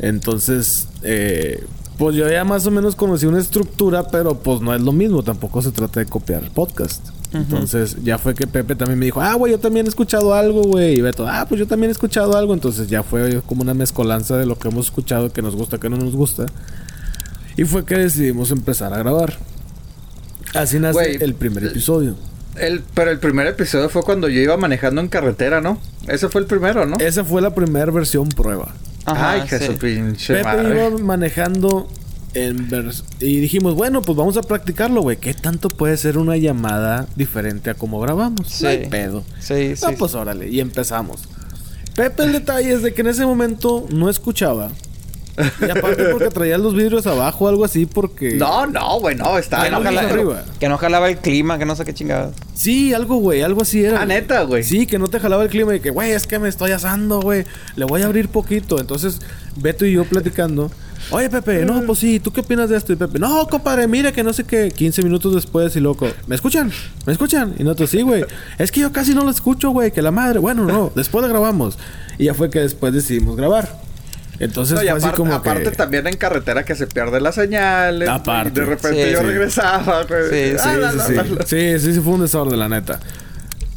[0.00, 1.64] entonces, eh,
[1.96, 5.22] pues yo ya más o menos conocí una estructura, pero pues no es lo mismo,
[5.22, 7.08] tampoco se trata de copiar el podcast.
[7.32, 10.62] Entonces ya fue que Pepe también me dijo, ah, güey, yo también he escuchado algo,
[10.62, 10.96] güey.
[10.98, 12.54] Y Beto, ah, pues yo también he escuchado algo.
[12.54, 15.90] Entonces ya fue como una mezcolanza de lo que hemos escuchado, que nos gusta, que
[15.90, 16.46] no nos gusta.
[17.56, 19.36] Y fue que decidimos empezar a grabar.
[20.54, 22.14] Así nace el primer episodio.
[22.56, 25.78] El, pero el primer episodio fue cuando yo iba manejando en carretera, ¿no?
[26.06, 26.96] Ese fue el primero, ¿no?
[26.98, 28.74] Esa fue la primera versión prueba.
[29.04, 29.48] Ajá, Ay, sí.
[29.48, 30.88] Jesús pinche Pepe madre.
[30.88, 31.88] iba manejando
[32.46, 35.16] en vers- y dijimos, bueno, pues vamos a practicarlo, güey.
[35.16, 38.48] ¿Qué tanto puede ser una llamada diferente a cómo grabamos?
[38.48, 38.64] Sí.
[38.64, 39.24] No hay pedo.
[39.40, 39.84] Sí, sí.
[39.86, 41.22] No, pues órale, y empezamos.
[41.94, 44.70] Pepe, el detalle es de que en ese momento no escuchaba.
[45.60, 48.32] Y aparte porque traía los vidrios abajo o algo así porque...
[48.32, 50.44] No, no, güey, no, estaba que, no algo en jala- arriba.
[50.58, 52.34] que no jalaba el clima, que no sé qué chingadas.
[52.54, 54.00] Sí, algo, güey, algo así era.
[54.02, 54.64] Ah, neta, güey.
[54.64, 57.20] Sí, que no te jalaba el clima y que, güey, es que me estoy asando,
[57.20, 57.44] güey.
[57.76, 58.80] Le voy a abrir poquito.
[58.80, 59.20] Entonces,
[59.54, 60.72] Beto y yo platicando.
[61.10, 62.92] Oye, Pepe, no, pues sí, ¿tú qué opinas de esto?
[62.92, 64.70] Y Pepe, no, compadre, mira que no sé qué.
[64.70, 66.70] 15 minutos después y loco, ¿me escuchan?
[67.06, 67.54] ¿Me escuchan?
[67.58, 68.24] Y nosotros, sí, güey.
[68.58, 70.38] Es que yo casi no lo escucho, güey, que la madre.
[70.38, 71.78] Bueno, no, después lo grabamos.
[72.18, 73.86] Y ya fue que después decidimos grabar.
[74.40, 75.76] Entonces No, fue así aparte, como aparte que...
[75.76, 78.08] también en carretera que se pierde la señal.
[78.08, 78.50] Aparte.
[78.50, 79.24] Y de repente Sí, yo sí.
[79.26, 80.22] regresaba, güey.
[80.30, 81.14] Sí, Ah, Sí, la, sí, la, sí.
[81.14, 81.46] la, la.
[81.46, 83.00] Sí, sí, sí, fue un desorden, la neta.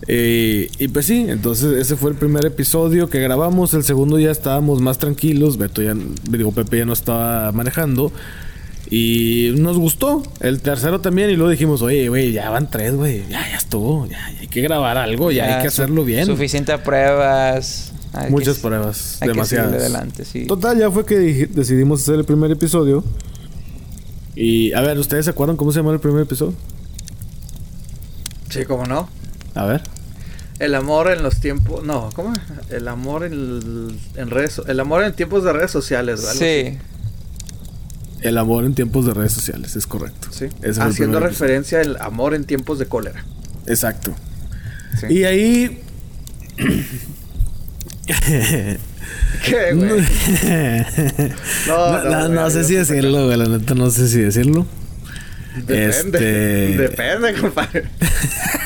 [0.07, 3.73] Eh, y pues sí, entonces ese fue el primer episodio que grabamos.
[3.73, 5.57] El segundo ya estábamos más tranquilos.
[5.57, 5.95] Beto ya,
[6.29, 8.11] digo, Pepe ya no estaba manejando.
[8.89, 10.23] Y nos gustó.
[10.39, 11.29] El tercero también.
[11.29, 13.23] Y luego dijimos, oye, güey, ya van tres, güey.
[13.29, 14.05] Ya, ya estuvo.
[14.07, 15.31] Ya, ya hay que grabar algo.
[15.31, 16.25] Ya, hay que hacerlo bien.
[16.25, 17.93] Suficiente pruebas.
[18.13, 19.17] Hay Muchas pruebas.
[19.21, 19.73] Hay demasiadas.
[19.73, 20.45] adelante, sí.
[20.45, 23.03] Total, ya fue que decidimos hacer el primer episodio.
[24.35, 26.53] Y a ver, ¿ustedes se acuerdan cómo se llamó el primer episodio?
[28.49, 29.07] Sí, cómo no.
[29.55, 29.81] A ver.
[30.59, 31.83] El amor en los tiempos.
[31.83, 32.33] No, ¿cómo?
[32.69, 34.61] El amor en, en redes.
[34.67, 36.35] El amor en tiempos de redes sociales, ¿verdad?
[36.35, 36.77] Sí.
[38.21, 40.27] El amor en tiempos de redes sociales, es correcto.
[40.29, 40.45] Sí.
[40.61, 43.25] Ese Haciendo referencia al amor en tiempos de cólera.
[43.65, 44.13] Exacto.
[44.99, 45.07] Sí.
[45.09, 45.81] Y ahí.
[49.45, 50.03] ¿Qué, güey?
[51.67, 53.37] no, no, no sé si decirlo, güey.
[53.37, 54.67] La neta, no sé si decirlo.
[55.55, 55.89] Depende.
[55.89, 57.85] Este- Depende, compadre.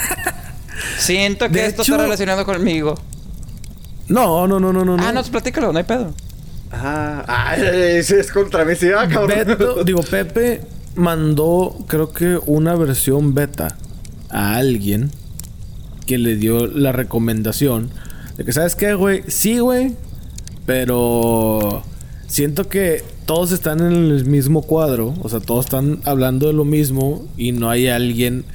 [1.06, 2.96] Siento que De esto hecho- está relacionado conmigo.
[4.08, 4.94] No, no, no, no, no.
[5.00, 5.22] Ah, no.
[5.22, 6.14] no, platícalo, no hay pedo.
[6.72, 9.46] Ah, es contra mí, sí, ah, cabrón.
[9.48, 10.62] Beto, digo, Pepe
[10.96, 13.78] mandó, creo que una versión beta
[14.30, 15.12] a alguien
[16.06, 17.90] que le dio la recomendación
[18.38, 19.24] de que, ¿sabes qué, güey?
[19.28, 19.96] Sí, güey,
[20.66, 21.84] pero
[22.28, 26.66] siento que todos están en el mismo cuadro, o sea, todos están hablando de lo
[26.66, 28.46] mismo y no hay alguien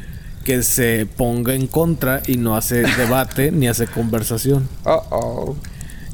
[0.44, 4.68] que se ponga en contra y no hace debate ni hace conversación.
[4.84, 5.56] Oh, oh.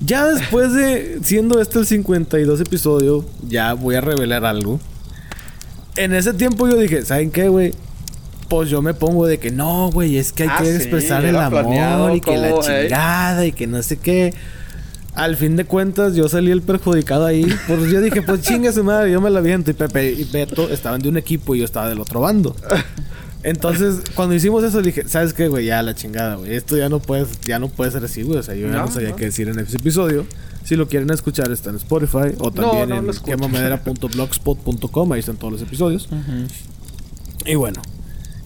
[0.01, 4.79] Ya después de siendo este el 52 episodio, ya voy a revelar algo.
[5.97, 7.73] En ese tiempo yo dije, ¿saben qué, güey?
[8.49, 11.25] Pues yo me pongo de que no, güey, es que hay Ah, que sí, expresar
[11.25, 12.83] el amor y que la ¿cómo, eh?
[12.85, 14.35] chingada y que no sé qué.
[15.15, 17.47] Al fin de cuentas, yo salí el perjudicado ahí.
[17.67, 19.71] Pues yo dije, pues chinga su madre, yo me la viento.
[19.71, 22.55] Y Pepe y Beto estaban de un equipo y yo estaba del otro bando.
[23.47, 25.67] Entonces, cuando hicimos eso, dije, ¿sabes qué, güey?
[25.67, 26.57] Ya la chingada, güey.
[26.57, 28.41] Esto ya no puede, ya no puede ser así, güey.
[28.41, 29.17] O sea, yo ya no, sabía no.
[29.17, 30.27] qué decir en ese episodio.
[30.65, 35.13] Si lo quieren escuchar, está en Spotify o también no en quemamadera.blogspot.com.
[35.13, 36.09] Ahí están todos los episodios.
[37.45, 37.83] Y bueno,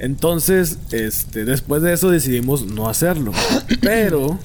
[0.01, 3.33] entonces, este, después de eso decidimos no hacerlo.
[3.81, 4.39] Pero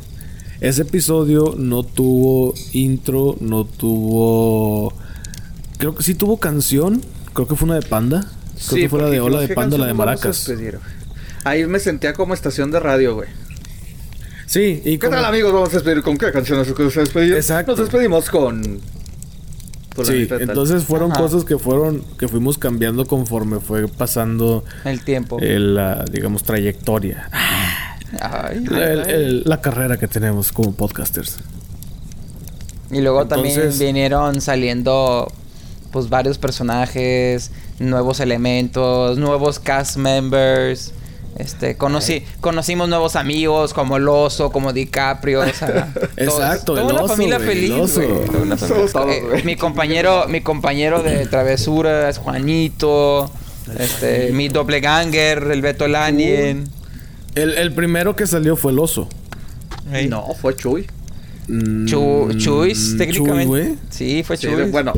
[0.62, 4.94] ese episodio no tuvo intro, no tuvo.
[5.80, 7.02] Creo que sí tuvo canción.
[7.34, 8.32] Creo que fue una de Panda.
[8.70, 10.52] Creo que fue la de Ola de ¿qué Panda, la de Maracas.
[11.44, 13.30] Ahí me sentía como estación de radio, güey.
[14.48, 15.52] Sí, y ¿Qué como- tal, amigos?
[15.54, 17.38] Vamos a despedir con qué canción nos nos despedimos.
[17.38, 17.72] Exacto.
[17.72, 18.80] Nos despedimos con.
[20.04, 21.22] Sí, entonces fueron Ajá.
[21.22, 25.38] cosas que fueron que fuimos cambiando conforme fue pasando El tiempo.
[25.42, 27.30] eh, la digamos trayectoria,
[28.20, 29.04] Ay, El- ay.
[29.08, 31.38] el- la carrera que tenemos como podcasters.
[32.92, 35.32] Y luego también vinieron saliendo
[35.92, 40.94] pues varios personajes, nuevos elementos, nuevos cast members.
[41.38, 46.82] Este, conocí, conocimos nuevos amigos como el oso, como DiCaprio, o sea, todos- Exacto, toda
[46.82, 47.96] el una oso, familia el feliz, oso.
[48.02, 53.30] güey, toda una familia- Somos todos, Eh, mi compañero, mi compañero de travesuras, Juanito,
[53.78, 56.70] este, mi doppelganger, el Beto el Alien.
[57.36, 59.10] El, el primero que salió fue el oso.
[60.08, 60.88] No, fue Chuy.
[61.48, 63.44] Mm, Chu, Chuis, técnicamente.
[63.46, 63.76] Chuy, güey.
[63.90, 64.72] sí, fue Sí, Chuis.
[64.72, 64.94] bueno,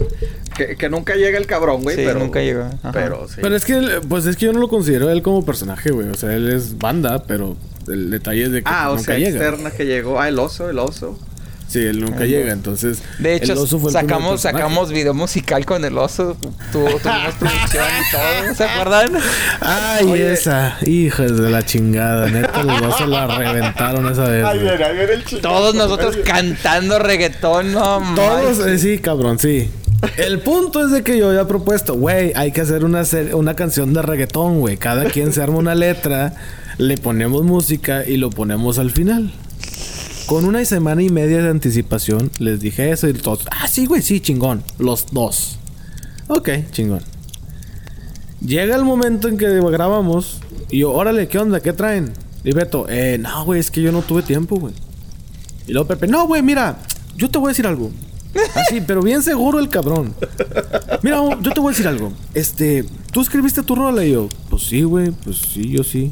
[0.55, 2.19] que, que nunca llega el cabrón, güey, Sí, pero.
[2.19, 2.63] nunca llegó.
[2.63, 2.91] Ajá.
[2.93, 3.35] Pero sí.
[3.41, 6.07] Pero es que, él- pues es que yo no lo considero él como personaje, güey.
[6.09, 7.57] O sea, él es banda, pero
[7.89, 9.29] el detalle es de que ah, o nunca sea, llega.
[9.31, 10.19] externa que llegó.
[10.21, 11.19] Ah, el oso, el oso.
[11.67, 12.45] Sí, él nunca El llega.
[12.45, 12.53] oso.
[12.53, 13.93] Entonces, De hecho, el oso fue el
[14.39, 16.37] sacamos, video musical con el oso.
[16.71, 17.01] Tu- tuvimos
[17.39, 18.55] producción y todo.
[18.55, 19.11] ¿Se acuerdan?
[19.59, 20.33] Ay, Oye.
[20.33, 20.77] esa.
[20.85, 22.29] Hijas de la chingada.
[22.29, 24.45] Neta, los osos la reventaron esa vez.
[24.53, 25.41] Viene, ahí viene el chico.
[25.41, 29.69] Todos nosotros cantando reggaetón, no Todos, eh, sí, cabrón, sí.
[30.17, 33.01] El punto es de que yo había propuesto, güey, hay que hacer una,
[33.33, 34.77] una canción de reggaetón, güey.
[34.77, 36.33] Cada quien se arma una letra,
[36.77, 39.33] le ponemos música y lo ponemos al final.
[40.27, 44.01] Con una semana y media de anticipación, les dije eso y todos, ah, sí, güey,
[44.01, 44.61] sí, chingón.
[44.77, 45.57] Los dos.
[46.27, 46.99] Ok, chingón.
[48.41, 51.61] Llega el momento en que grabamos y yo, órale, ¿qué onda?
[51.61, 52.11] ¿Qué traen?
[52.43, 54.73] Y Beto, eh, no, güey, es que yo no tuve tiempo, güey.
[55.65, 56.77] Y luego Pepe, no, güey, mira,
[57.15, 57.89] yo te voy a decir algo.
[58.53, 60.13] Así, pero bien seguro el cabrón.
[61.03, 62.11] Mira, yo te voy a decir algo.
[62.33, 64.03] Este, ¿tú escribiste tu rola?
[64.03, 66.11] Y yo, pues sí, güey, pues sí, yo sí.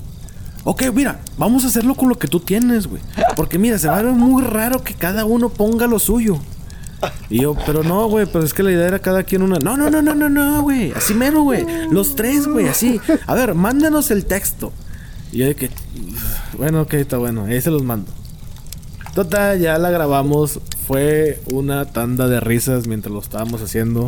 [0.67, 3.01] Ok, mira, vamos a hacerlo con lo que tú tienes, güey.
[3.36, 6.39] Porque mira, se va a ver muy raro que cada uno ponga lo suyo.
[7.30, 9.60] Y yo, pero no, güey, pero es que la idea era cada quien una.
[9.60, 10.91] No, no, no, no, no, no, güey.
[10.93, 11.63] Así mero, güey.
[11.91, 12.99] Los tres, güey, así.
[13.28, 14.73] A ver, mándanos el texto.
[15.32, 15.69] Y yo de que.
[16.58, 17.45] Bueno, ok, está bueno.
[17.45, 18.12] Ahí se los mando.
[19.13, 20.60] Total, ya la grabamos.
[20.88, 24.08] Fue una tanda de risas mientras lo estábamos haciendo.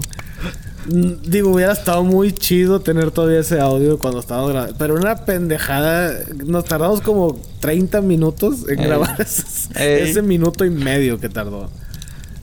[0.87, 4.75] Mm, Digo, hubiera estado muy chido tener todavía ese audio cuando estábamos grabando.
[4.77, 6.13] Pero una pendejada.
[6.45, 8.87] Nos tardamos como 30 minutos en Ey.
[8.87, 11.69] grabar ese minuto y medio que tardó.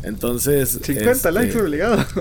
[0.03, 0.79] Entonces.
[0.83, 2.05] 50 este, likes obligado.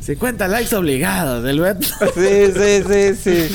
[0.00, 1.86] 50 likes obligados del Beto.
[2.14, 3.54] Sí, sí, sí, sí.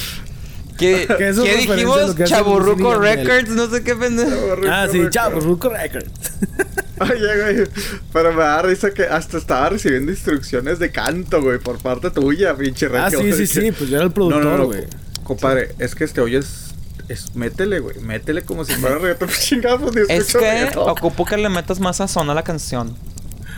[0.79, 2.15] ¿Qué, ¿qué a dijimos?
[2.25, 2.95] Chaburruco.
[2.95, 4.55] Records, no sé qué pendejo.
[4.69, 6.09] ah, sí, chao, Ruco Records.
[7.01, 7.67] Oye, güey.
[8.13, 12.55] Pero me da risa que hasta estaba recibiendo instrucciones de canto, güey, por parte tuya,
[12.55, 13.71] pinche ah, regio, sí, güey, sí, que- sí.
[13.71, 14.83] Pues yo era el No, no, productor, no, güey.
[15.23, 16.73] Compadre, es que este hoyo es.
[17.07, 17.99] es métele, güey.
[17.99, 19.29] Métele como si fuera reggaetón.
[19.39, 20.89] Chingado, Es que reggaetón.
[20.89, 22.95] ocupo que le metas más sazón a la canción.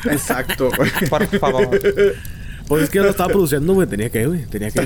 [0.10, 0.92] Exacto, güey.
[1.10, 1.70] Por favor.
[2.68, 3.88] Pues es que yo lo estaba produciendo, güey.
[3.88, 4.46] Tenía que, güey.
[4.46, 4.80] Tenía que.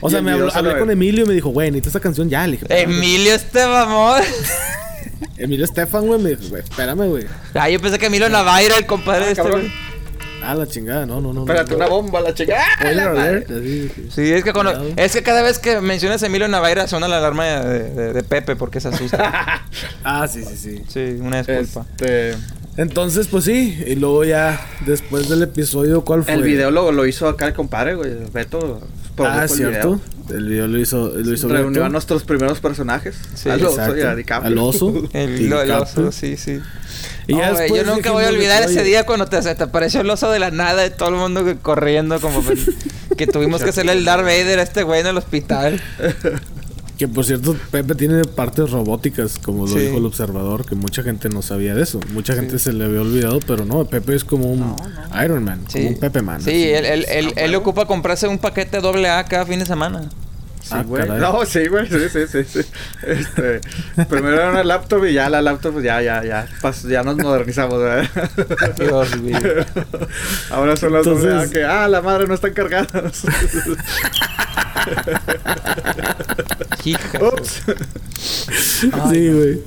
[0.00, 2.46] O sea, me habló, hablé con Emilio y me dijo, güey, necesito esta canción ya.
[2.46, 4.22] Le dije, Emilio este mamón.
[5.36, 7.24] Emilio Estefan, güey, me dijo, güey, espérame, güey.
[7.54, 9.72] Ah, yo pensé que Emilio Navaira, el compadre Ah, de este güey.
[10.46, 11.40] Ah, la chingada, no, no, no.
[11.42, 11.76] Espérate, no.
[11.76, 12.56] una bomba, la chica.
[12.78, 13.90] ¡Ah, la sí.
[14.14, 17.16] Sí, es que, cuando- es que cada vez que mencionas a Emilio Navaira suena la
[17.16, 19.62] alarma de, de- de Pepe porque se asusta.
[20.04, 20.82] Ah, sí, sí, sí.
[20.86, 21.86] Sí, una disculpa.
[21.92, 22.36] Este.
[22.76, 23.82] Entonces, pues sí.
[23.86, 26.34] Y luego ya, después del episodio, ¿cuál fue?
[26.34, 28.12] El video lo, lo hizo acá el compadre, güey.
[28.32, 28.82] Beto.
[29.18, 29.98] Ah, cierto.
[30.30, 31.84] El video lo hizo, lo hizo Reunió Beto.
[31.84, 33.16] a nuestros primeros personajes.
[33.34, 34.52] Sí, al oso y a DiCaprio.
[34.52, 35.08] Al oso.
[35.12, 36.60] El, oso, sí, sí.
[37.26, 40.38] Y yo nunca voy a de olvidar ese día cuando te, apareció el oso de
[40.38, 42.70] la nada y todo el mundo que- corriendo como pues,
[43.16, 45.80] que tuvimos que hacerle el Darth Vader a este güey en el hospital.
[46.98, 49.80] Que por cierto, Pepe tiene partes robóticas, como lo Sí.
[49.80, 51.98] dijo el observador, que mucha gente no sabía de eso.
[52.12, 54.76] Mucha gente se le había olvidado, pero no, Pepe es como un
[55.24, 56.40] Iron Man, Sí, como un Pepe Man.
[56.40, 56.62] Sí, así.
[56.72, 60.08] él, él, él, él le ocupa comprarse un paquete doble A cada fin de semana.
[60.62, 61.04] Sí, Ah, güey.
[61.06, 61.20] caray.
[61.20, 61.86] No, sí, güey.
[61.88, 62.42] Sí, sí, sí.
[62.44, 62.60] sí.
[63.06, 63.60] Este,
[64.08, 66.46] primero era una laptop y ya la laptop, pues ya, ya, ya.
[66.62, 68.08] pas- ya nos modernizamos, ¿verdad?
[68.78, 69.36] Dios mío.
[70.50, 73.24] Ahora son las Entonces- doble A que, ah, la madre no están cargadas.
[77.32, 77.62] Ups.
[79.10, 79.60] Sí, güey.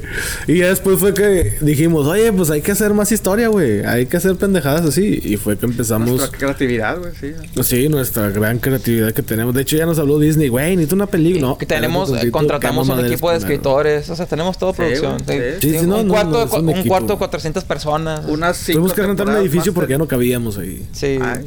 [0.47, 3.83] Y ya después fue que dijimos, oye, pues hay que hacer más historia, güey.
[3.85, 5.19] Hay que hacer pendejadas así.
[5.23, 7.33] Y fue que empezamos, Nuestra creatividad, güey, sí.
[7.63, 9.53] sí, nuestra gran creatividad que tenemos.
[9.53, 11.47] De hecho, ya nos habló Disney, güey, necesito una película.
[11.47, 13.53] No, que tenemos, eh, contratamos un equipo de primero.
[13.53, 15.19] escritores, o sea, tenemos toda Sí, producción.
[15.19, 15.39] Sí, sí.
[15.61, 18.25] Sí, sí, un, no, cuarto no, de, es cua- un un cuarto de 400 personas.
[18.27, 20.85] Unas Tuvimos que rentar un edificio porque ya no cabíamos ahí.
[20.91, 21.17] Sí.
[21.21, 21.45] Ay,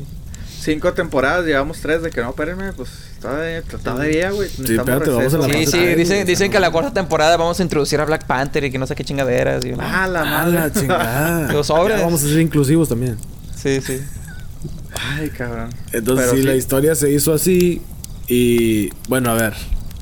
[0.61, 4.49] cinco temporadas, llevamos tres de que no, espérenme, pues todavía, todavía güey.
[4.49, 7.37] necesitamos espérate, vamos a la Sí, sí, Ay, dicen, dicen que a la cuarta temporada
[7.37, 9.65] vamos a introducir a Black Panther y que no sé qué chingaderas.
[9.65, 10.53] Y, Ah, la Ah, madre.
[10.61, 11.53] la chingada.
[11.53, 11.99] Los sobres.
[11.99, 13.17] Ya vamos a ser inclusivos también.
[13.57, 14.01] Sí, sí.
[14.95, 15.71] Ay, cabrón.
[15.93, 16.47] Entonces, Pero sí, sí.
[16.47, 17.83] la historia se hizo así.
[18.29, 19.55] Y bueno, a ver.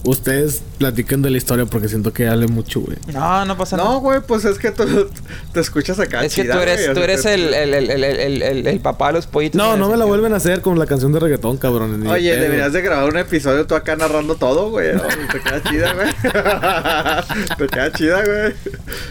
[0.05, 2.97] Ustedes platiquen de la historia porque siento que hable mucho, güey.
[3.13, 3.89] No, no pasa nada.
[3.91, 4.85] No, güey, pues es que tú
[5.53, 6.25] te escuchas acá.
[6.25, 9.15] Es que tú eres, tú eres el, el, el, el, el, el- el papá de
[9.15, 9.59] los pollitos.
[9.59, 12.07] No, no me la vuelven a hacer con la canción de reggaetón, cabrón.
[12.07, 14.95] Oye, deberías de grabar un episodio tú acá narrando todo, güey.
[14.95, 15.03] ¿no?
[15.03, 16.09] Te queda chida, güey.
[17.59, 18.55] Te queda chida, güey.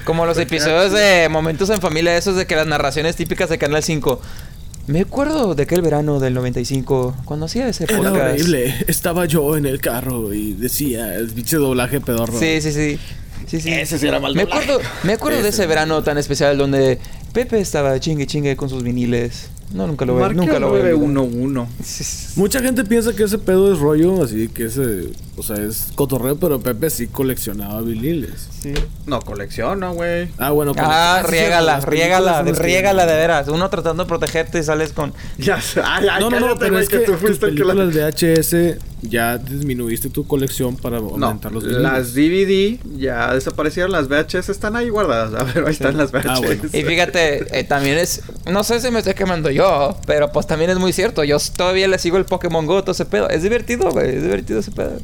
[0.05, 3.83] Como los episodios de Momentos en Familia, esos de que las narraciones típicas de Canal
[3.83, 4.21] 5.
[4.87, 8.17] Me acuerdo de aquel verano del 95, cuando hacía ese Era podcast.
[8.17, 8.73] horrible.
[8.87, 12.39] Estaba yo en el carro y decía el pinche doblaje pedorro.
[12.39, 12.99] Sí, sí, sí.
[13.47, 13.71] Sí, sí.
[13.71, 14.63] Ese sí era mal Me doblaje.
[14.63, 15.61] acuerdo, me acuerdo de Ese.
[15.61, 16.99] ese verano tan especial donde
[17.33, 19.49] Pepe estaba chingue chingue con sus viniles.
[19.73, 20.99] No, nunca lo Marca nunca lo voy a olvidar.
[21.09, 21.71] 911.
[21.83, 22.39] Sí, sí, sí.
[22.39, 26.37] Mucha gente piensa que ese pedo es rollo, así que ese, o sea, es cotorreo,
[26.37, 28.47] pero Pepe sí coleccionaba viniles.
[28.61, 28.73] Sí.
[29.05, 30.29] No, colecciono, güey.
[30.37, 30.71] Ah, bueno.
[30.77, 33.47] Ah, sí, riégala, las riégala, las riégala de veras.
[33.49, 35.13] Uno tratando de protegerte y sales con...
[35.37, 35.81] Ya sé.
[35.83, 38.77] Ay, ay, No, no, no, pero es que, tú fuiste el que la- películas VHS
[39.01, 41.83] ya disminuiste tu colección para No, aumentar los viniles.
[41.83, 45.33] las DVD ya desaparecieron, las VHS están ahí guardadas.
[45.39, 46.25] A ver, ahí están las VHS.
[46.27, 46.63] Ah, bueno.
[46.73, 48.21] Y fíjate, eh, también es...
[48.51, 51.23] No sé si me estoy quemando yo, pero pues también es muy cierto.
[51.23, 53.29] Yo todavía le sigo el Pokémon GO, todo ese pedo.
[53.29, 54.15] Es divertido, güey.
[54.15, 54.97] Es divertido ese pedo.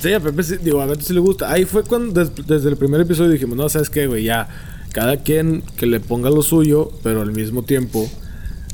[0.00, 1.50] Sí, a Pepe sí, digo, a Beto sí le gusta.
[1.50, 4.24] Ahí fue cuando des- desde el primer episodio dijimos, no, ¿sabes qué, güey?
[4.24, 4.48] Ya,
[4.92, 8.08] cada quien que le ponga lo suyo, pero al mismo tiempo,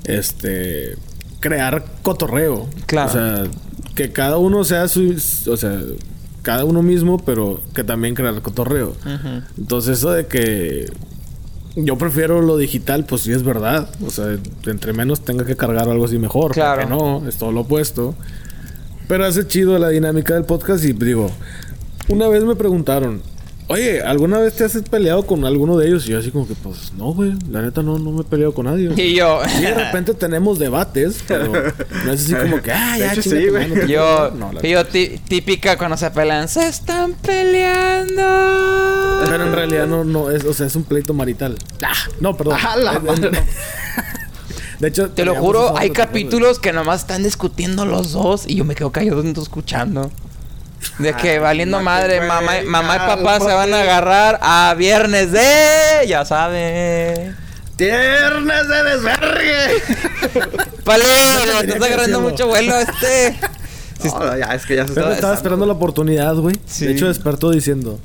[0.04, 0.96] este,
[1.40, 2.68] crear cotorreo.
[2.87, 3.09] Claro.
[3.09, 3.44] O sea,
[4.00, 5.14] que cada uno sea su,
[5.46, 5.78] o sea,
[6.40, 8.94] cada uno mismo, pero que también crear cotorreo.
[9.58, 10.86] Entonces eso de que
[11.76, 13.90] yo prefiero lo digital, pues sí es verdad.
[14.02, 16.52] O sea, entre menos tenga que cargar algo así mejor.
[16.52, 16.88] Claro.
[16.88, 18.14] Porque no, es todo lo opuesto.
[19.06, 21.30] Pero hace chido la dinámica del podcast y digo,
[22.08, 23.20] una vez me preguntaron,
[23.70, 26.06] Oye, ¿alguna vez te has peleado con alguno de ellos?
[26.06, 27.33] Y yo así como que, pues, no, güey.
[27.50, 28.92] La neta no, no me he peleado con nadie.
[28.96, 31.52] Y yo, Sí, de repente tenemos debates, pero
[32.04, 33.68] no es así como que, ah, ya, hecho, sí, güey.
[33.68, 34.30] no yo, quiero".
[34.33, 38.22] No, la- y yo tí- típica cuando se pelean, se están peleando.
[39.30, 41.56] Pero en realidad no, no, es, o sea, es un pleito marital.
[41.83, 42.59] Ah, no, perdón.
[42.66, 43.30] ¡A la Es- es- madre!
[44.80, 48.64] De hecho, Te lo juro, hay capítulos que nomás están discutiendo los dos y yo
[48.64, 50.11] me quedo callado escuchando.
[50.98, 54.74] De que Ay, valiendo mate, madre, mamá, mamá y papá se van a agarrar a
[54.76, 56.06] viernes de...
[56.06, 57.34] Ya sabe.
[57.76, 59.82] ¡Tiernas de desvergue!
[60.84, 62.20] Vale, tenía estás que agarrando decirlo.
[62.20, 63.38] mucho vuelo este.
[64.04, 66.58] No, ya, es que ya se Pero está estaba esperando la oportunidad, güey.
[66.66, 66.86] Sí.
[66.86, 68.00] De hecho, despertó diciendo,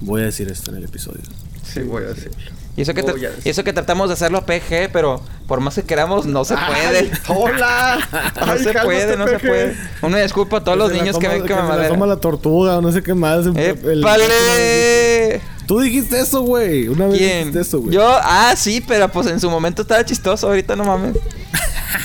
[0.00, 1.20] voy a decir esto en el episodio.
[1.62, 2.30] Sí, voy a decir.
[2.76, 3.04] Y eso, que
[3.44, 6.98] y eso que tratamos de hacerlo PG, pero por más que queramos, no se puede.
[6.98, 7.98] Ay, ¡Hola!
[8.46, 9.76] No Ay, se puede, no se puede.
[10.02, 11.92] Una disculpa a todos los niños que ven que me se la madrean.
[11.92, 13.46] toma la tortuga o no sé qué más.
[13.54, 15.40] ¡Épale!
[15.66, 16.88] Tú dijiste eso, güey.
[16.88, 17.38] Una vez ¿Quién?
[17.38, 17.94] dijiste eso, güey.
[17.94, 21.16] Yo, ah, sí, pero pues en su momento estaba chistoso, ahorita no mames.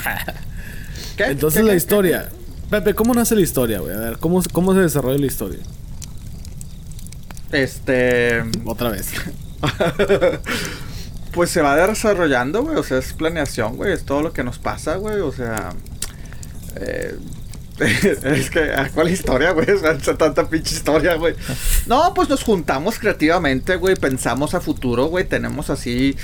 [1.18, 1.26] ¿Qué?
[1.26, 2.30] Entonces ¿Qué, la qué, historia.
[2.70, 3.94] Pepe, ¿cómo nace la historia, güey?
[3.96, 5.60] A ver, ¿cómo, ¿cómo se desarrolla la historia?
[7.52, 8.44] Este...
[8.66, 9.08] Otra vez.
[11.34, 12.78] pues se va desarrollando, güey.
[12.78, 13.94] O sea, es planeación, güey.
[13.94, 15.20] Es todo lo que nos pasa, güey.
[15.20, 15.74] O sea...
[16.76, 17.18] eh,
[17.80, 19.70] es que, ¿a ¿cuál historia, güey?
[19.72, 21.36] O sea, tanta pinche historia, güey.
[21.88, 23.96] No, pues nos juntamos creativamente, güey.
[23.96, 25.26] Pensamos a futuro, güey.
[25.26, 26.16] Tenemos así.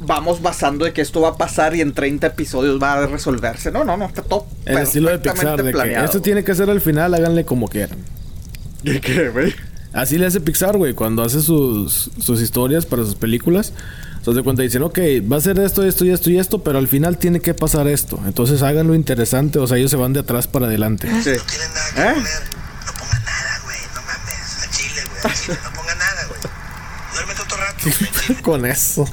[0.00, 3.72] Vamos basando de que esto va a pasar y en 30 episodios va a resolverse.
[3.72, 4.46] No, no, no, está todo.
[4.64, 7.98] El estilo de Pixar, de que esto tiene que ser al final, háganle como quieran.
[8.82, 9.54] ¿De qué, güey?
[9.92, 13.72] Así le hace Pixar, güey, cuando hace sus, sus historias para sus películas.
[14.24, 14.98] Se de cuenta, dicen, ok,
[15.30, 17.88] va a ser esto, esto y esto y esto, pero al final tiene que pasar
[17.88, 18.20] esto.
[18.26, 21.08] Entonces háganlo interesante, o sea, ellos se van de atrás para adelante.
[21.22, 21.30] Sí.
[21.30, 22.14] No tienen nada que ¿Eh?
[22.14, 22.42] comer.
[22.84, 23.78] No pongan nada, güey.
[23.94, 24.58] No mames.
[24.66, 25.32] A Chile, güey.
[25.32, 25.58] A Chile.
[25.64, 26.40] No pongan nada, güey.
[27.14, 28.42] Duérmete otro rato.
[28.42, 29.04] Con eso.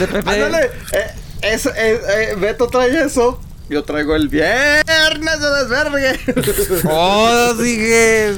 [0.00, 0.18] Este.
[0.18, 3.40] Ándale, eh, eso, eh, eh, Beto trae eso.
[3.68, 6.20] Yo traigo el viernes de desvergue.
[6.88, 8.34] Oh, dije.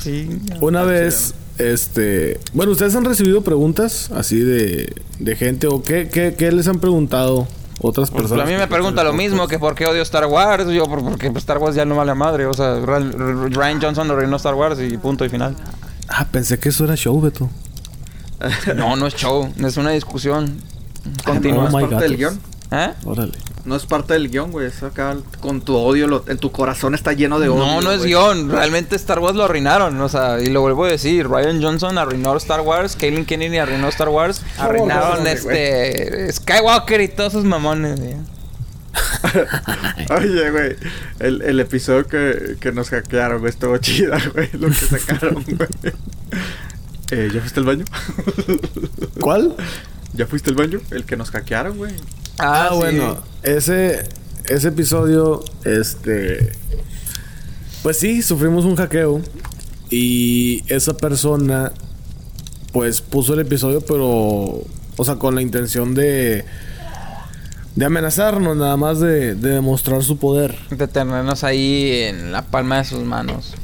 [0.00, 0.40] Sí.
[0.60, 2.40] Una vez, este...
[2.52, 6.78] Bueno, ¿ustedes han recibido preguntas así de, de gente o qué, qué, qué les han
[6.80, 7.46] preguntado
[7.80, 8.46] otras Pues personas?
[8.46, 10.66] a mí me pregunta lo mismo, que por qué odio Star Wars.
[10.68, 12.46] Yo, por- porque pues, Star Wars ya no vale a madre.
[12.46, 15.56] O sea, Ryan Johnson arruinó Star Wars y punto y final.
[16.08, 17.48] Ah, pensé que eso era show, Beto.
[18.76, 20.58] No, no es show, es una discusión
[21.24, 21.68] continua.
[21.68, 22.38] Oh parte del guion.
[22.70, 22.90] ¿Eh?
[23.04, 23.32] Órale.
[23.64, 24.66] No es parte del guion, güey.
[24.66, 27.64] Eso acá con tu odio, lo- en tu corazón está lleno de odio.
[27.64, 28.10] No, no es güey.
[28.10, 28.50] guion.
[28.50, 29.98] Realmente Star Wars lo arruinaron.
[30.00, 31.26] O sea, y lo vuelvo a decir.
[31.28, 32.94] Ryan Johnson arruinó Star Wars.
[32.96, 34.42] Kaylin Kennedy arruinó Star Wars.
[34.58, 36.30] Arruinaron este...
[36.32, 37.98] Skywalker y todos sus mamones.
[38.00, 38.16] ya.
[40.16, 40.76] Oye, güey.
[41.18, 44.50] El, el episodio que, que nos hackearon, güey, estuvo chida, güey.
[44.52, 45.68] Lo que sacaron, güey.
[47.10, 47.84] Eh, ¿Ya fuiste al baño?
[49.20, 49.54] ¿Cuál?
[50.12, 50.80] ¿Ya fuiste al baño?
[50.90, 51.92] El que nos hackearon, güey.
[52.38, 52.76] Ah, sí.
[52.76, 54.06] bueno, ese,
[54.48, 56.52] ese episodio, este,
[57.82, 59.20] pues sí, sufrimos un hackeo
[59.90, 61.72] y esa persona,
[62.72, 64.04] pues puso el episodio, pero,
[64.96, 66.44] o sea, con la intención de,
[67.76, 70.56] de amenazarnos, nada más de, de demostrar su poder.
[70.70, 73.54] De tenernos ahí en la palma de sus manos.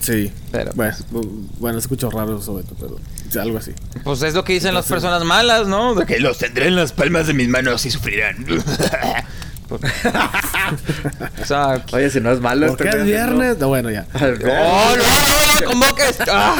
[0.00, 3.72] Sí, Pero, bueno, bu- bueno, escucho raro eso, Beto, pero sí, algo así.
[4.04, 5.94] Pues es lo que dicen las personas malas, ¿no?
[5.94, 8.44] De que los tendré en las palmas de mis manos y sufrirán.
[9.70, 11.84] O sea...
[11.92, 12.68] Oye, si no es malo.
[12.68, 13.58] ¿Por qué este es viernes?
[13.58, 14.06] No, bueno, ya.
[14.14, 15.66] ¡Oh, no, no, no!
[15.66, 16.18] ¡Convoques!
[16.30, 16.56] ¡Ah!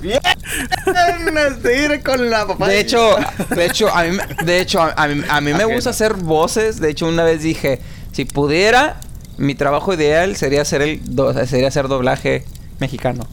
[0.00, 2.68] Viernes de ir con la papá.
[2.68, 3.16] De hecho,
[3.54, 6.80] de hecho, a mí, me- de hecho, a, mí, a mí me gusta hacer voces.
[6.80, 7.80] De hecho, una vez dije,
[8.12, 9.00] si pudiera,
[9.36, 12.44] mi trabajo ideal sería hacer el do- sería hacer doblaje
[12.78, 13.26] mexicano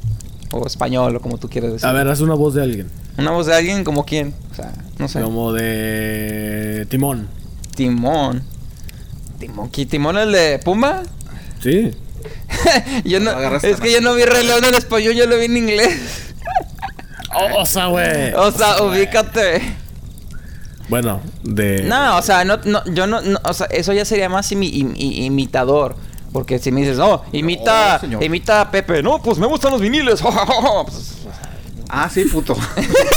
[0.53, 1.87] o español o como tú quieras decir.
[1.87, 2.89] A ver, haz una voz de alguien.
[3.17, 5.21] Una voz de alguien como quién, o sea, no sé.
[5.21, 7.27] Como de Timón.
[7.75, 8.43] Timón.
[9.39, 11.03] Timón, ¿qui- Timón el de Pumba?
[11.61, 11.91] Sí.
[13.05, 15.57] yo no, es que yo no vi Rey León en español, yo lo vi en
[15.57, 16.29] inglés.
[17.57, 18.33] Osa, güey.
[18.35, 19.61] O sea, ubícate.
[20.89, 21.83] Bueno, de.
[21.83, 24.71] No, o sea, no, no, yo no, no, o sea, eso ya sería más imi-
[24.71, 25.95] im- i- imitador.
[26.33, 29.79] Porque si me dices, no, imita, No, imita a Pepe, no, pues me gustan los
[29.81, 30.19] viniles.
[30.21, 30.35] Pues,
[31.95, 32.57] Ah, sí, puto.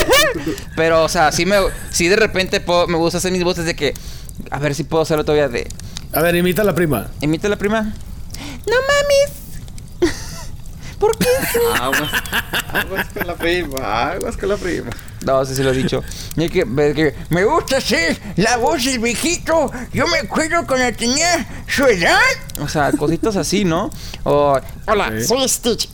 [0.77, 1.57] pero, o sea, sí me,
[1.91, 3.95] sí de repente puedo- me gusta hacer mis voces de que,
[4.51, 5.67] a ver si puedo hacerlo todavía de,
[6.13, 7.07] A ver, imita a la prima.
[7.23, 7.81] imita a la prima.
[8.67, 9.46] No mames.
[10.99, 11.29] ¿Por qué?
[11.81, 12.11] Aguas,
[12.73, 14.91] aguas con la prima, aguas con la prima.
[15.25, 16.03] No, sí, sí lo he dicho.
[16.37, 19.71] Y que, me gusta ser la voz del viejito.
[19.93, 22.17] Yo me acuerdo cuando tenía su edad.
[22.61, 23.91] O sea, cositas así, ¿no?
[24.23, 25.25] O, hola, Sí.
[25.27, 25.89] soy Stitch.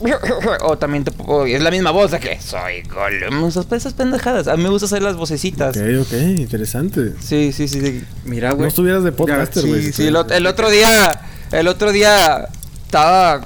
[0.61, 3.43] O también te, o es la misma voz de que soy Gollum.
[3.43, 4.47] O sea, esas pendejadas.
[4.47, 5.75] A mí me gusta hacer las vocecitas.
[5.77, 7.13] Ok, ok, interesante.
[7.19, 7.81] Sí, sí, sí.
[7.81, 8.03] sí.
[8.25, 8.67] Mira, No güey.
[8.67, 9.81] estuvieras de podcaster, güey.
[9.83, 12.47] sí, Sí, el, el otro día, el otro día
[12.85, 13.41] estaba,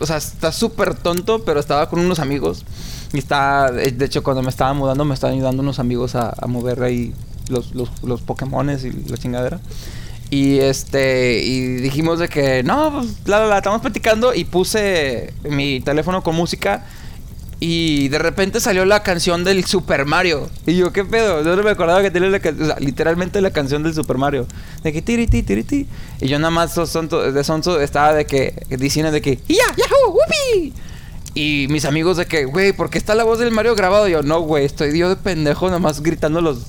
[0.00, 2.64] o sea, está súper tonto, pero estaba con unos amigos.
[3.12, 6.34] Y está, de de hecho, cuando me estaba mudando, me estaban ayudando unos amigos a,
[6.40, 7.14] a mover ahí
[7.48, 9.60] los, los, los Pokémones y la chingadera.
[10.30, 15.32] Y este, y dijimos de que, no, pues, la, la, la, estamos platicando y puse
[15.48, 16.84] mi teléfono con música.
[17.60, 20.48] Y de repente salió la canción del Super Mario.
[20.64, 21.42] Y yo, ¿qué pedo?
[21.42, 24.46] Yo no me acordaba que tenía la o sea, literalmente la canción del Super Mario.
[24.84, 25.88] De que tiri ti tiri ti.
[26.20, 26.86] Y yo nada más de
[27.44, 29.74] sonso estaba de que diciendo de que ¡Ya!
[29.76, 30.12] ¡Yahoo!
[30.12, 30.72] ¡Whoopee!
[31.34, 34.08] Y mis amigos de que, güey, ¿por qué está la voz del Mario grabado?
[34.08, 36.66] Y yo, no, güey, estoy yo de pendejo nada más gritando los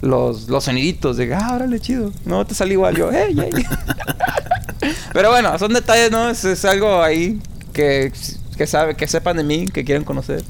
[0.00, 2.12] los, los soniditos de que, ah, órale, chido.
[2.24, 2.96] No te sale igual.
[2.96, 3.50] Yo, hey, hey.
[5.12, 6.28] Pero bueno, son detalles, ¿no?
[6.28, 7.40] Es, es algo ahí
[7.72, 8.12] que,
[8.58, 10.42] que sabe, que sepan de mí, que quieren conocer.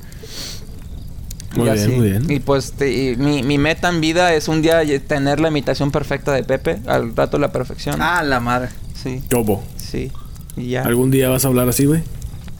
[1.54, 1.92] Muy Y bien, así.
[1.92, 2.30] muy bien.
[2.30, 5.90] Y pues te- y mi, mi meta en vida es un día tener la imitación
[5.90, 7.96] perfecta de Pepe, al rato la perfección.
[8.00, 8.68] Ah, la madre.
[9.00, 9.62] Sí, Chobo.
[9.76, 10.10] sí.
[10.56, 10.82] Y ya.
[10.82, 12.02] ¿Algún día vas a hablar así, güey?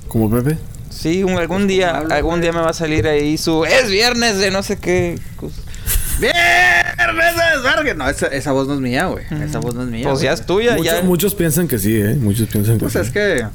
[0.06, 0.56] ¿Como Pepe?
[0.90, 4.50] Sí, un- algún día, algún día me va a salir ahí su es viernes de
[4.50, 5.18] no sé qué.
[5.36, 5.60] cosa".
[6.20, 7.94] ¡Viernes es verga!
[7.94, 9.24] No, esa, esa voz no es mía, güey.
[9.44, 10.04] Esa voz no es mía.
[10.04, 10.24] Pues güey.
[10.24, 11.02] ya es tuya, Muchos, ya.
[11.02, 12.14] muchos piensan que sí, ¿eh?
[12.18, 12.98] Muchos piensan que Pues sí.
[13.00, 13.46] es que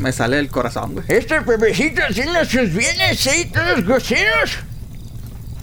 [0.00, 1.04] me sale el corazón, güey.
[1.08, 4.58] Este Pepecito haciendo sus bienes ahí todos groseros.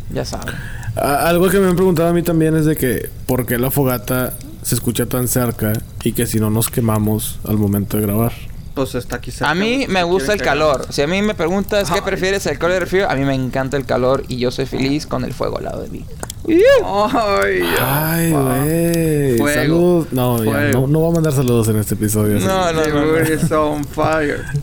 [0.09, 0.55] Ya saben.
[0.95, 4.33] Algo que me han preguntado a mí también es de que ¿por qué la fogata
[4.63, 5.73] se escucha tan cerca
[6.03, 8.33] y que si no nos quemamos al momento de grabar?
[8.77, 10.85] Pues está aquí cerca, A mí me gusta el calor.
[10.91, 12.01] Si a mí me preguntas qué Ay.
[12.05, 14.67] prefieres, el calor o el frío, a mí me encanta el calor y yo soy
[14.67, 16.05] feliz con el fuego al lado de mí.
[16.47, 19.53] Ay, Ay, güey.
[19.55, 20.07] Saludos.
[20.11, 22.39] No, ya, no, no va a mandar saludos en este episodio.
[22.39, 23.05] No, no, The no, no.
[23.13, 24.45] mood is on fire.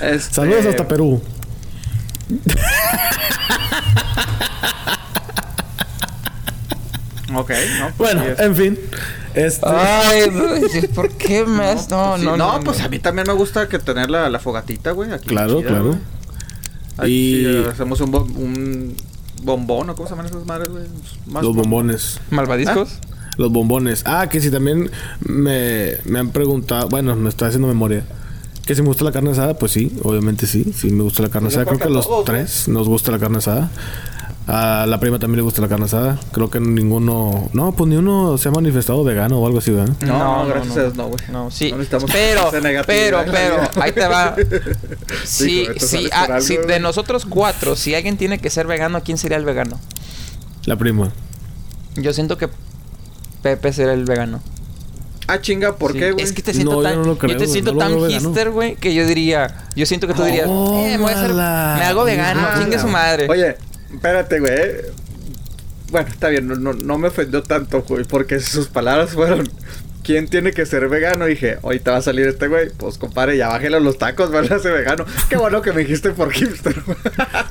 [0.00, 1.20] Este, Saludos hasta Perú.
[7.34, 8.40] Ok, no, pues Bueno, es.
[8.40, 8.78] en fin.
[9.34, 11.74] Este, Ay, güey, ¿por qué me?
[11.88, 12.26] No, pues sí.
[12.26, 12.60] no, no.
[12.64, 15.12] pues a mí también me gusta que tener la, la fogatita, güey.
[15.12, 15.84] Aquí Claro, chida, claro.
[15.86, 15.98] güey.
[16.98, 18.96] Aquí Y- sí, hacemos un, bom- un
[19.42, 20.84] bombón, ¿o cómo se llaman esas madres, güey?
[21.26, 22.20] Más los bom- bombones.
[22.30, 22.98] ¿Malvadiscos?
[23.36, 24.02] Los bombones.
[24.04, 26.88] Ah, que si también me, me han preguntado.
[26.88, 28.04] Bueno, me estoy haciendo memoria.
[28.66, 30.72] Que si me gusta la carne asada, pues sí, obviamente sí.
[30.76, 31.66] Sí me gusta la carne Pues asada.
[31.66, 32.22] Creo que que los ¿no?
[32.22, 33.70] tres nos gusta la carne asada.
[34.52, 36.18] A la prima también le gusta la carne asada.
[36.32, 37.48] Creo que ninguno.
[37.52, 39.94] No, pues ni uno se ha manifestado vegano o algo así, ¿verdad?
[40.00, 41.20] No, no, gracias a Dios, no, güey.
[41.30, 41.70] No, sí.
[41.70, 41.78] No
[42.10, 42.50] pero,
[42.84, 44.34] pero, la pero, ahí te va.
[45.24, 49.02] Sí, sí, sale ah, algo, sí, de nosotros cuatro, si alguien tiene que ser vegano,
[49.04, 49.78] ¿quién sería el vegano?
[50.64, 51.12] La prima.
[51.94, 52.48] Yo siento que
[53.42, 54.40] Pepe será el vegano.
[55.28, 56.24] Ah, chinga, ¿por Sí, qué, güey?
[56.24, 58.10] Es que te siento No, yo tan, no lo creo, yo te siento no tan
[58.10, 61.34] hipster, güey, que yo diría, yo siento que tú dirías, eh, me voy a hacer,
[61.34, 63.28] me hago vegano, chingue su madre.
[63.28, 63.56] Oye,
[63.92, 64.52] espérate, güey.
[65.90, 69.48] Bueno, está bien, no, no, no me ofendió tanto, güey, porque sus palabras fueron...
[70.02, 71.26] ¿Quién tiene que ser vegano?
[71.26, 72.70] Y dije, ahorita va a salir este güey.
[72.70, 74.58] Pues, compadre, ya bájale a los tacos, ¿verdad?
[74.58, 75.04] Ese vegano.
[75.28, 76.74] Qué bueno que me dijiste por hipster.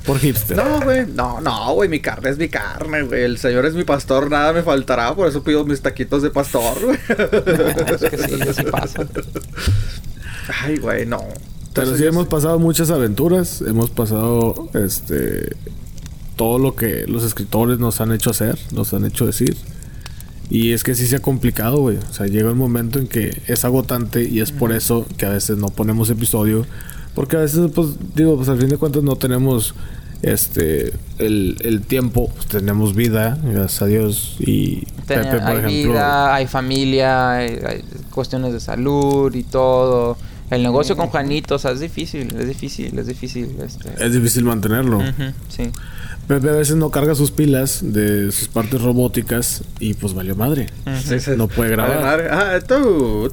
[0.05, 0.57] Por hipster.
[0.57, 1.05] No, güey.
[1.05, 1.89] No, no, güey.
[1.89, 3.23] Mi carne es mi carne, güey.
[3.23, 4.29] El señor es mi pastor.
[4.31, 5.15] Nada me faltará.
[5.15, 6.97] Por eso pido mis taquitos de pastor, güey.
[7.07, 9.05] es que sí, así pasa.
[10.63, 11.19] Ay, güey, no.
[11.19, 15.55] Pero Entonces, sí hemos pasado muchas aventuras, hemos pasado este
[16.39, 19.57] todo lo que los escritores nos han hecho hacer, nos han hecho decir.
[20.49, 21.97] Y es que sí se ha complicado, güey.
[21.97, 25.31] O sea, llega un momento en que es agotante y es por eso que a
[25.31, 26.65] veces no ponemos episodio.
[27.13, 29.75] Porque a veces, pues, digo, pues al fin de cuentas no tenemos
[30.21, 34.37] este el, el tiempo, pues, tenemos vida, gracias a Dios.
[34.39, 35.91] Y Ten- Pepe, por hay ejemplo.
[35.91, 40.15] vida, hay familia, hay, hay cuestiones de salud y todo.
[40.49, 43.55] El negocio con Juanito, o sea, es difícil, es difícil, es difícil.
[43.63, 44.03] Este.
[44.03, 44.97] Es difícil mantenerlo.
[44.97, 45.69] Ujú, sí.
[46.29, 50.67] Pepe a veces no carga sus pilas de sus partes robóticas y pues valió madre.
[51.03, 51.31] Sí, sí.
[51.35, 52.03] No puede grabar.
[52.03, 52.29] Vale, madre.
[52.31, 53.31] Ah, tú.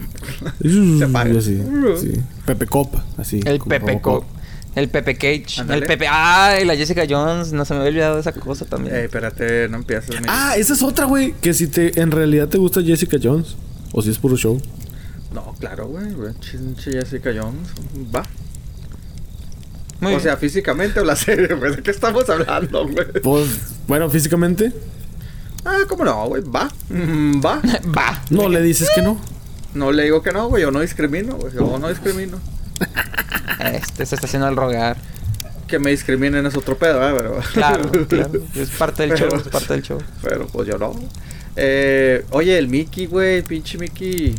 [0.62, 1.38] Se apaga.
[1.38, 1.62] así,
[2.00, 2.12] sí.
[2.46, 3.40] Pepe Cop, así.
[3.44, 4.24] El Pepe Robocop.
[4.24, 4.26] Co.
[4.74, 5.62] El Pepe Cage.
[5.68, 6.06] El Pepe.
[6.08, 6.64] ¡Ay!
[6.64, 7.52] La Jessica Jones.
[7.52, 8.96] No se me había olvidado de esa cosa también.
[8.96, 10.16] Ey, espérate, no empieces.
[10.26, 11.34] Ah, esa es otra, güey.
[11.42, 13.56] Que si te en realidad te gusta Jessica Jones
[13.92, 14.58] o si es puro show.
[15.34, 16.14] No, claro, güey.
[16.14, 16.32] güey.
[16.40, 17.68] Chinche Jessica Jones.
[18.14, 18.22] Va.
[20.00, 20.20] Muy o bien.
[20.20, 21.76] sea, físicamente o la serie, güey.
[21.76, 23.06] ¿De qué estamos hablando, güey?
[23.22, 23.48] Pues,
[23.86, 24.72] bueno, físicamente,
[25.64, 26.42] Ah, ¿cómo no, güey?
[26.44, 26.68] Va.
[26.90, 27.60] Mm, Va.
[27.96, 28.22] Va.
[28.30, 29.20] no le dices que no.
[29.74, 30.62] No le digo que no, güey.
[30.62, 31.52] Yo no discrimino, güey.
[31.54, 32.38] Yo no discrimino.
[33.72, 34.96] Este se está haciendo el rogar.
[35.66, 37.12] Que me discriminen es otro pedo, ¿eh?
[37.16, 37.38] Pero...
[37.52, 38.40] Claro, claro.
[38.54, 39.98] Es parte del show, es parte del show.
[40.22, 40.94] Pero pues yo no.
[41.56, 44.34] Eh, oye, el Mickey, güey, pinche Mickey.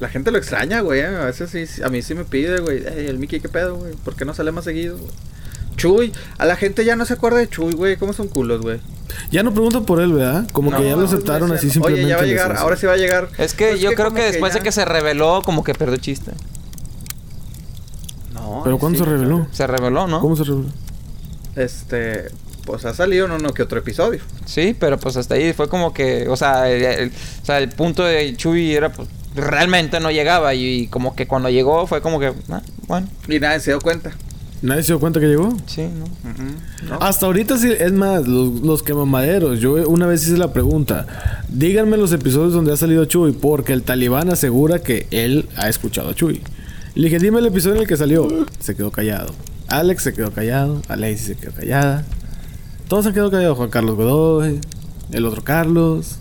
[0.00, 1.00] La gente lo extraña, güey.
[1.00, 2.84] eh, A veces sí, a mí sí me pide, güey.
[2.86, 3.94] "Ey, el Mickey, ¿qué pedo, güey?
[3.94, 5.10] ¿Por qué no sale más seguido, güey?
[5.76, 7.96] Chuy, a la gente ya no se acuerda de Chuy, güey.
[7.96, 8.80] ¿Cómo son culos, güey?
[9.30, 10.48] Ya no preguntan por él, ¿verdad?
[10.52, 12.02] Como que ya lo No, aceptaron así simplemente.
[12.04, 12.62] Oye, ya va a les llegar, hace.
[12.62, 13.28] ahora sí va a llegar.
[13.38, 15.96] Es que Pues yo creo que después de ya- que se reveló, como que perdió
[15.98, 16.32] chiste.
[18.32, 19.46] No, ¿Pero cuándo sí, se reveló?
[19.52, 20.20] Se reveló, ¿no?
[20.20, 20.66] ¿Cómo se reveló?
[21.56, 22.28] Este,
[22.64, 24.20] pues ha salido en uno que otro episodio.
[24.46, 27.08] Sí, pero pues hasta ahí fue como que, o sea, el, el-
[27.42, 29.08] o sea, el punto de Chuy era pues
[29.40, 33.60] realmente no llegaba y, como que cuando llegó fue como que, ah, bueno, Y nadie
[33.60, 34.12] se dio cuenta.
[34.60, 35.56] ¿Nadie se dio cuenta que llegó?
[35.66, 36.06] sí, ¿no?
[36.88, 36.98] ¿no?
[37.00, 39.60] Hasta ahorita sí, es más, los, los quemamaderos.
[39.60, 41.06] Yo una vez hice la pregunta.
[41.48, 46.10] Díganme los episodios donde ha salido Chuy, porque el talibán asegura que él ha escuchado
[46.10, 46.42] a Chuy.
[46.94, 48.26] Le dije, dime el episodio en el que salió.
[48.58, 49.32] Se quedó callado.
[49.68, 50.82] Alex se quedó callado.
[50.88, 52.04] Alexis se quedó callada.
[52.88, 53.56] Todos se han quedado callados.
[53.56, 54.60] Juan Carlos Godoy,
[55.12, 56.18] el otro Carlos.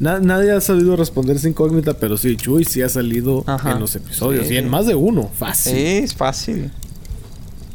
[0.00, 3.72] Na- nadie ha sabido responder esa incógnita, pero sí, Chuy sí ha salido Ajá.
[3.72, 4.46] en los episodios.
[4.46, 4.54] Sí.
[4.54, 5.28] Y en más de uno.
[5.36, 5.72] Fácil.
[5.72, 6.70] Sí, es fácil.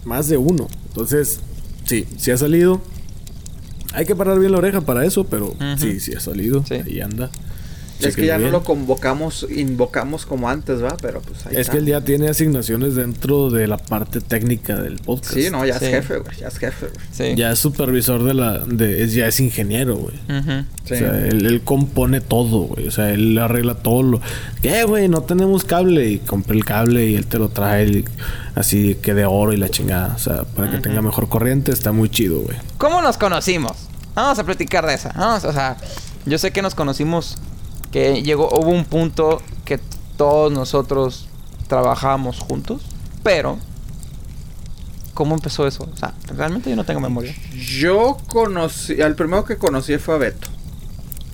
[0.05, 0.67] Más de uno.
[0.87, 1.39] Entonces,
[1.85, 2.81] sí, sí ha salido.
[3.93, 6.65] Hay que parar bien la oreja para eso, pero sí, sí ha salido.
[6.65, 6.75] Sí.
[6.75, 7.29] Ahí anda.
[8.09, 10.95] Es que ya no lo convocamos, invocamos como antes, ¿va?
[11.01, 11.71] Pero pues ahí Es está.
[11.73, 15.33] que él ya tiene asignaciones dentro de la parte técnica del podcast.
[15.35, 15.85] Sí, no, ya Sí.
[15.85, 16.37] es jefe, güey.
[16.37, 17.05] Ya es jefe, güey.
[17.11, 17.35] Sí.
[17.35, 18.59] Ya es supervisor de la...
[18.59, 20.15] De, es, ya es ingeniero, güey.
[20.85, 20.93] Sí.
[20.93, 22.87] O sea, él, él compone todo, güey.
[22.87, 24.21] O sea, él arregla todo lo...
[24.61, 25.07] ¿Qué, güey?
[25.07, 26.07] No tenemos cable.
[26.09, 28.05] Y compré el cable y él te lo trae y-
[28.55, 30.13] así que de oro y la chingada.
[30.15, 32.57] O sea, para que tenga mejor corriente está muy chido, güey.
[32.77, 33.73] ¿Cómo nos conocimos?
[34.15, 35.11] Vamos a platicar de esa.
[35.17, 35.77] Vamos, o sea,
[36.25, 37.37] yo sé que nos conocimos,
[37.93, 39.79] que llegó, hubo un punto que
[40.17, 41.29] todos nosotros
[41.67, 42.81] trabajábamos juntos,
[43.23, 43.57] pero
[45.13, 45.87] ¿cómo empezó eso?
[45.93, 47.33] O sea, realmente yo no tengo memoria.
[47.55, 50.47] Yo conocí, al primero que conocí fue a Beto.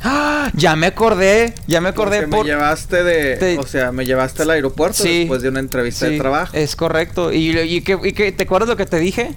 [0.04, 0.50] ¡Ah!
[0.54, 2.46] Ya me acordé, ya me acordé Porque por...
[2.46, 5.20] me llevaste de, Te- o sea, me llevaste al aeropuerto Sí.
[5.20, 6.56] después de una entrevista Sí, de trabajo.
[6.56, 7.32] Es correcto.
[7.34, 9.34] ¿Y, y, que, y que- te acuerdas lo que te dije?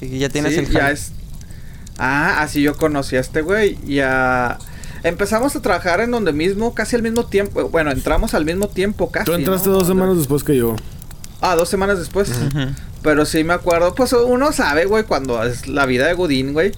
[0.00, 1.12] Sí, ya tienes Sí, el ya es.
[1.98, 3.78] Ah, así yo conocí a este güey.
[3.86, 4.58] Y a...
[5.04, 7.68] Empezamos a trabajar en donde mismo, casi al mismo tiempo.
[7.68, 9.26] Bueno, entramos al mismo tiempo casi.
[9.26, 9.74] Tú entraste ¿no?
[9.74, 10.76] dos semanas después que yo.
[11.40, 12.30] Ah, dos semanas después.
[13.02, 16.72] Pero sí me acuerdo, pues uno sabe, güey, cuando es la vida de Godín, güey.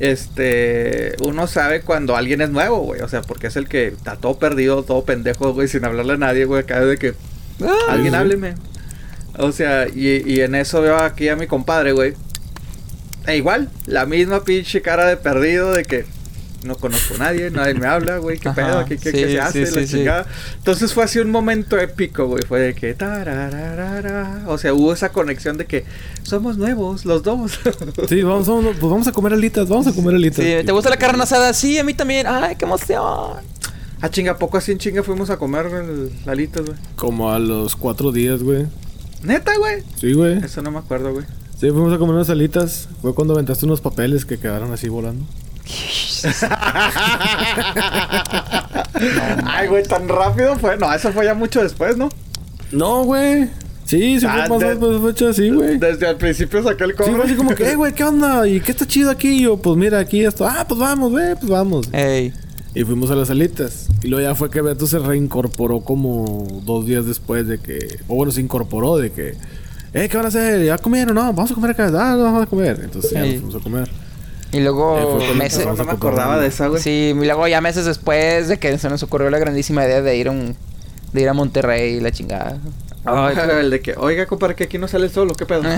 [0.00, 3.02] Este, uno sabe cuando alguien es nuevo, güey.
[3.02, 6.18] O sea, porque es el que está todo perdido, todo pendejo, güey, sin hablarle a
[6.18, 6.62] nadie, güey.
[6.62, 7.14] Acá de que
[7.62, 8.16] Ah, alguien sí.
[8.18, 8.54] hábleme.
[9.36, 12.14] O sea, y, y en eso veo aquí a mi compadre, güey.
[13.26, 16.06] E igual, la misma pinche cara de perdido de que
[16.68, 19.28] no conozco a nadie, nadie me habla, güey, qué Ajá, pedo, qué, qué- sí, qué
[19.30, 19.96] se hace, sí, la sí, sí.
[19.96, 20.26] chingada.
[20.58, 24.42] Entonces fue así un momento épico, güey, fue de que tarararara.
[24.46, 25.84] o sea, hubo esa conexión de que
[26.22, 27.58] somos nuevos los dos.
[28.08, 30.44] Sí, vamos, vamos, pues vamos a comer alitas, vamos a comer alitas.
[30.44, 31.52] Sí, ¿Te gusta la carne asada?
[31.52, 32.26] Sí, a mí también.
[32.26, 33.36] ¡Ay, qué emoción!
[34.00, 36.78] ah, chinga, ¿a poco así en chinga fuimos a comer el, alitas, güey.
[36.96, 38.66] Como a los cuatro días, güey.
[39.22, 39.82] Neta, güey.
[40.00, 40.38] Sí, güey.
[40.44, 41.24] Eso no me acuerdo, güey.
[41.60, 42.88] Sí, fuimos a comer unas alitas.
[43.02, 45.24] Fue cuando aventaste unos papeles que quedaron así volando.
[49.46, 50.76] Ay, güey, tan rápido fue.
[50.76, 52.08] No, eso fue ya mucho después, ¿no?
[52.72, 53.48] No, güey.
[53.84, 55.78] Sí, sí Ah, fue pasado de- pues, fecha así, güey.
[55.78, 57.12] Desde el principio saqué el Sí, cobre.
[57.14, 58.46] fue así como que, eh, güey, ¿qué onda?
[58.46, 59.28] ¿Y qué está chido aquí?
[59.28, 60.46] Y yo, pues mira, aquí esto.
[60.46, 61.88] Ah, pues vamos, güey, pues vamos.
[61.92, 62.32] Ey.
[62.74, 63.88] Y fuimos a las alitas.
[64.02, 67.78] Y luego ya fue que Beto se reincorporó como dos días después de que...
[68.08, 69.36] O bueno, se incorporó de que...
[69.94, 70.62] Eh, ¿qué van a hacer?
[70.66, 71.14] ¿Ya comieron?
[71.14, 71.86] No, vamos a comer acá.
[71.86, 72.78] Ah, no, vamos a comer.
[72.84, 73.30] Entonces ya Sí.
[73.32, 73.90] nos fuimos a comer.
[74.52, 75.66] Y Eh, luego cuando meses...
[75.66, 76.82] No, me acordaba de esa, güey.
[76.82, 80.16] Sí, y luego ya meses después de que se nos ocurrió la grandísima idea de
[80.16, 80.56] ir a un...
[81.12, 82.58] De ir a Monterrey y la chingada.
[83.04, 85.62] Ay, el de que, oiga, compadre, que aquí no sale el solo, ¿qué pedo?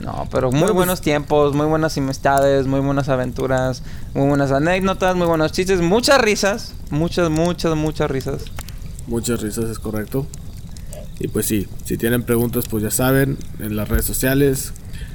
[0.00, 4.50] No, pero muy Bueno, pues- buenos tiempos, muy buenas amistades, muy buenas aventuras, muy buenas
[4.50, 8.42] anécdotas, muy buenos chistes, muchas risas, muchas, muchas, muchas risas.
[9.06, 10.26] Muchas risas, es correcto.
[11.20, 14.72] Y pues sí, si tienen preguntas, pues ya saben, en las redes sociales,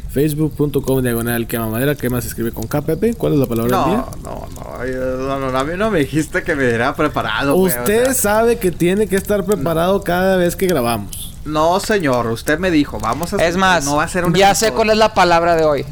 [0.09, 3.15] facebook.com diagonal quema madera, quema se escribe con KPP.
[3.17, 4.05] ¿Cuál es la palabra del día?
[4.23, 7.59] No, no, no, no, no, a mí no me dijiste que me diera preparado, o
[7.59, 11.35] Usted sea, sabe que tiene que estar preparado cada vez que grabamos.
[11.45, 14.55] no, señor, usted me dijo, vamos a Es más, no va a ser un ya
[14.55, 15.85] sé cuál es la palabra de hoy.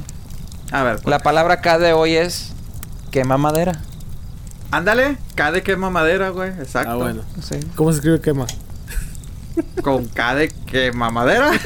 [0.72, 2.52] A ver, La palabra acá de hoy es
[3.12, 3.80] quema madera.
[4.72, 6.92] ándale, K de quema madera, güey, exacto.
[6.92, 7.22] Ah, bueno.
[7.42, 7.60] Sí.
[7.76, 8.48] ¿Cómo se escribe quema?
[9.82, 11.52] Con K de quema madera.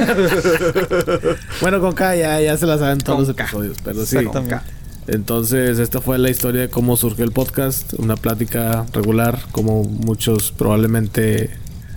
[1.62, 3.44] Bueno, con K ya, ya se la saben todos Con los K.
[3.44, 4.24] episodios, pero sí.
[4.26, 4.64] Con K.
[5.08, 7.94] Entonces, esta fue la historia de cómo surgió el podcast.
[7.94, 11.50] Una plática regular, como muchos probablemente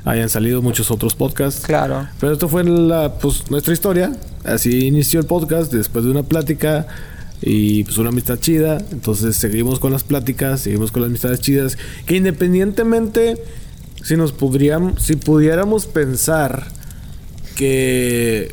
[0.05, 1.65] hayan salido muchos otros podcasts.
[1.67, 2.09] Claro.
[2.21, 4.13] Pero esto fue la, pues, nuestra historia.
[4.45, 6.87] Así inició el podcast después de una plática
[7.41, 8.79] y pues una amistad chida.
[8.91, 11.79] Entonces seguimos con las pláticas, seguimos con las amistades chidas.
[12.07, 13.37] Que independientemente,
[14.05, 16.67] si nos podríamos, si pudiéramos pensar
[17.57, 18.51] que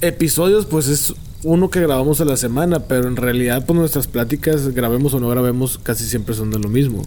[0.00, 4.68] episodios, pues es uno que grabamos a la semana, pero en realidad, pues nuestras pláticas,
[4.70, 7.04] grabemos o no grabemos, casi siempre son de lo mismo.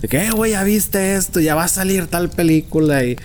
[0.00, 3.16] De que, eh, güey, ya viste esto, ya va a salir tal película y,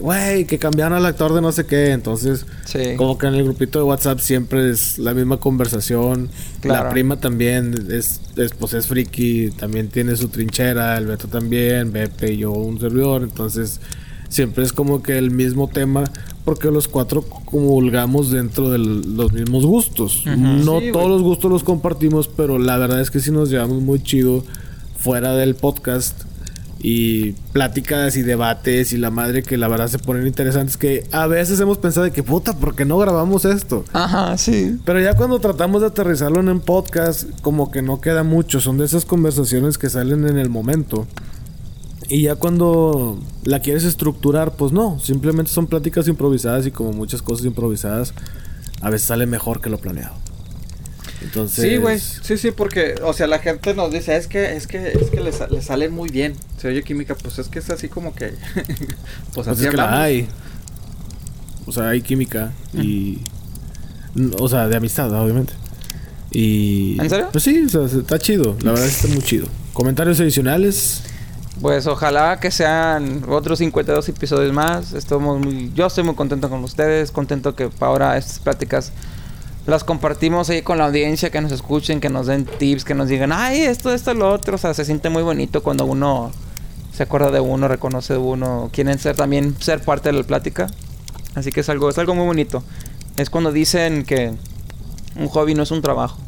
[0.00, 1.92] güey, que cambiaron al actor de no sé qué.
[1.92, 2.96] Entonces, Sí.
[2.96, 6.30] como que en el grupito de WhatsApp siempre es la misma conversación.
[6.60, 6.84] Claro.
[6.84, 11.92] La prima también es, es, pues es friki, también tiene su trinchera, el Beto también,
[11.92, 13.22] Bepe y yo un servidor.
[13.22, 13.80] Entonces,
[14.28, 16.04] siempre es como que el mismo tema
[16.44, 20.24] porque los cuatro comulgamos dentro de los mismos gustos.
[20.26, 23.80] No Sí, todos los gustos los compartimos, pero la verdad es que sí nos llevamos
[23.82, 24.44] muy chido
[24.98, 26.22] fuera del podcast
[26.86, 31.26] y pláticas y debates y la madre que la verdad se ponen interesantes que a
[31.26, 33.86] veces hemos pensado de que puta, ¿por qué no grabamos esto?
[33.94, 34.78] Ajá, sí.
[34.84, 38.60] Pero ya cuando tratamos de aterrizarlo en un podcast, como que no queda mucho.
[38.60, 41.06] Son de esas conversaciones que salen en el momento.
[42.10, 44.98] Y ya cuando la quieres estructurar, pues no.
[44.98, 48.12] Simplemente son pláticas improvisadas y como muchas cosas improvisadas,
[48.82, 50.16] a veces sale mejor que lo planeado.
[51.24, 51.64] Entonces...
[51.64, 51.98] Sí, güey.
[51.98, 55.20] Sí, sí, porque, o sea, la gente nos dice, es que, es que, es que
[55.20, 56.34] le, sa- le salen muy bien.
[56.58, 58.34] Se oye química, pues es que es así como que.
[58.54, 58.68] pues
[59.34, 60.28] Pues así es que la hay.
[61.66, 63.20] O sea, hay química y...
[64.38, 65.52] O sea, de amistad, obviamente.
[66.30, 66.96] Y...
[67.00, 67.28] ¿En serio?
[67.32, 68.56] Pues sí, o sea, se- está chido.
[68.62, 69.46] La verdad es que está muy chido.
[69.72, 71.02] Comentarios adicionales.
[71.60, 74.92] Pues ojalá que sean otros 52 episodios más.
[74.92, 78.92] Estamos muy, yo estoy muy contento con ustedes, contento que ahora estas pláticas
[79.66, 83.08] las compartimos ahí con la audiencia, que nos escuchen, que nos den tips, que nos
[83.08, 84.56] digan, ay, esto, esto, lo otro.
[84.56, 86.32] O sea, se siente muy bonito cuando uno
[86.92, 90.66] se acuerda de uno, reconoce de uno, quieren ser también ser parte de la plática.
[91.34, 92.62] Así que es algo, es algo muy bonito.
[93.16, 94.34] Es cuando dicen que
[95.16, 96.18] un hobby no es un trabajo.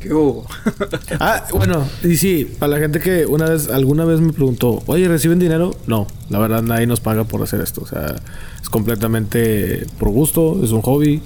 [0.00, 0.46] ¿Qué hubo?
[1.20, 5.06] Ah, bueno, y sí, para la gente que una vez, alguna vez me preguntó, oye,
[5.06, 5.74] ¿reciben dinero?
[5.86, 7.82] No, la verdad nadie nos paga por hacer esto.
[7.82, 8.16] O sea,
[8.60, 11.22] es completamente por gusto, es un hobby.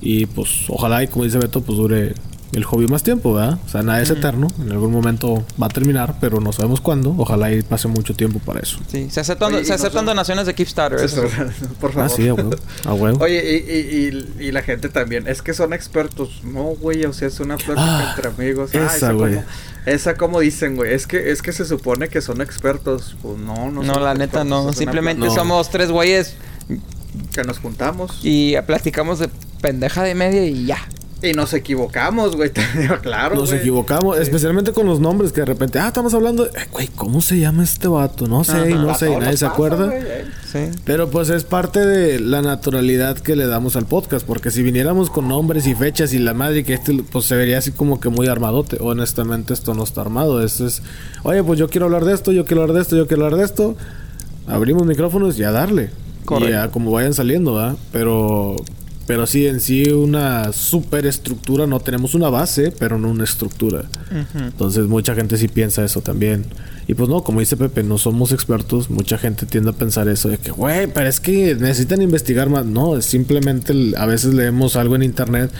[0.00, 2.14] Y pues ojalá y como dice Beto, pues dure
[2.52, 3.58] el hobby más tiempo, ¿verdad?
[3.66, 4.46] O sea, nada es eterno.
[4.62, 7.14] En algún momento va a terminar, pero no sabemos cuándo.
[7.18, 8.78] Ojalá y pase mucho tiempo para eso.
[8.90, 10.98] Sí, se aceptan, Oye, se aceptan donaciones de Kickstarter.
[11.04, 11.22] eso.
[11.80, 12.10] Por favor.
[12.10, 12.50] Ah, sí, a huevo.
[12.86, 13.22] A huevo.
[13.22, 16.40] Oye, y, y, y, y la gente también, es que son expertos.
[16.42, 18.74] No, güey, o sea, es una plática Ah, entre amigos.
[18.74, 19.40] esa, como, güey.
[19.84, 23.14] esa como dicen, güey, es que, es que se supone que son expertos.
[23.20, 24.72] Pues no, no No, la neta no.
[24.72, 25.34] Simplemente No.
[25.34, 26.34] somos tres güeyes
[27.34, 29.28] Que nos juntamos y platicamos de
[29.60, 30.78] pendeja de media y ya.
[31.20, 33.58] y nos equivocamos, güey, te digo, claro, Nos güey.
[33.60, 34.22] equivocamos, Sí.
[34.22, 37.40] especialmente con los nombres que de repente, ah, estamos hablando de, eh, güey, ¿cómo se
[37.40, 38.28] llama este vato?
[38.28, 38.66] No sé, Ajá.
[38.68, 39.86] no sé, nadie se pasa, acuerda.
[39.86, 40.24] güey, eh.
[40.52, 40.60] Sí.
[40.84, 45.10] Pero pues es parte de la naturalidad que le damos al podcast, porque si viniéramos
[45.10, 48.10] con nombres y fechas y la madre que este pues se vería así como que
[48.10, 48.78] muy armadote.
[48.80, 50.82] Honestamente esto no está armado, esto es,
[51.24, 53.40] oye, pues yo quiero hablar de esto, yo quiero hablar de esto, yo quiero hablar
[53.40, 53.74] de esto.
[54.46, 55.90] Abrimos micrófonos y a darle.
[56.24, 56.54] Correcto.
[56.54, 57.76] Y a como vayan saliendo, ¿verdad?
[57.90, 58.54] Pero
[59.08, 63.86] pero sí en sí una super estructura, no tenemos una base, pero no una estructura.
[64.36, 66.44] Entonces mucha gente sí piensa eso también.
[66.86, 68.88] Y pues no, como dice Pepe, no somos expertos.
[68.90, 72.64] Mucha gente tiende a pensar eso de que, güey, pero es que necesitan investigar más.
[72.66, 75.50] No, es simplemente a veces leemos algo en internet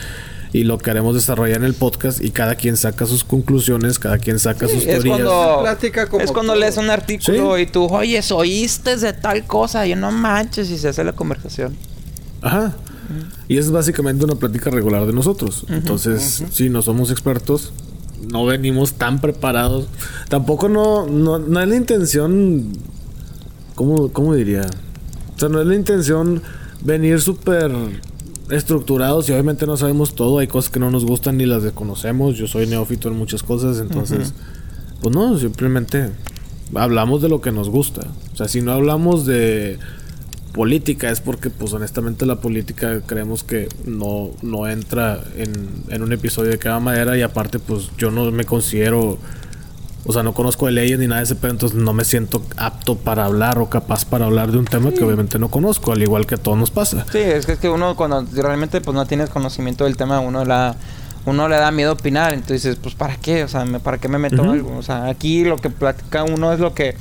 [0.53, 4.39] y lo queremos desarrollar en el podcast y cada quien saca sus conclusiones, cada quien
[4.39, 5.17] saca sus Es teorías.
[5.21, 6.61] cuando, Plática como es cuando todo.
[6.61, 7.61] lees un artículo Sí.
[7.63, 9.85] y tú, oye, oíste de tal cosa.
[9.85, 11.75] Y yo, no manches, y se hace la conversación.
[12.41, 12.75] Ajá.
[13.47, 15.65] Y es básicamente una plática regular de nosotros.
[15.69, 17.71] Entonces, sí, no somos expertos.
[18.31, 19.87] No venimos tan preparados.
[20.27, 22.67] Tampoco no, no, no es la intención.
[23.75, 24.61] ¿Cómo, cómo diría?
[25.35, 26.41] O sea, no es la intención
[26.83, 27.71] venir súper
[28.49, 30.39] estructurados y obviamente no sabemos todo.
[30.39, 32.35] Hay cosas que no nos gustan ni las desconocemos.
[32.35, 33.79] Yo soy neófito en muchas cosas.
[33.79, 34.33] Entonces,
[35.01, 36.09] pues no, simplemente
[36.75, 38.07] hablamos de lo que nos gusta.
[38.33, 39.79] O sea, si no hablamos de
[40.59, 45.53] política es porque pues honestamente la política creemos que no, no entra en,
[45.87, 49.17] en un episodio de cada manera y aparte pues yo no me considero
[50.05, 52.41] o sea no conozco de leyes ni nada de ese pedo entonces no me siento
[52.57, 56.01] apto para hablar o capaz para hablar de un tema que obviamente no conozco al
[56.01, 57.05] igual que a todos nos pasa.
[57.09, 60.43] Sí, es que, es que uno cuando realmente pues no tienes conocimiento del tema, uno
[60.43, 60.75] la
[61.25, 64.17] uno le da miedo opinar, entonces pues para qué, o sea, me- para qué me
[64.17, 64.51] meto Ujú.
[64.51, 66.95] algo, o sea, aquí lo que platica uno es lo que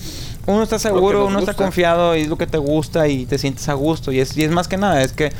[0.48, 3.68] uno está seguro, uno está confiado y es lo que te gusta y te sientes
[3.68, 5.30] a gusto y es y es más que nada, es que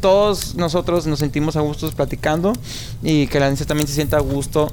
[0.00, 2.52] todos nosotros nos sentimos a gusto platicando
[3.02, 4.72] y que la audiencia también se sienta a gusto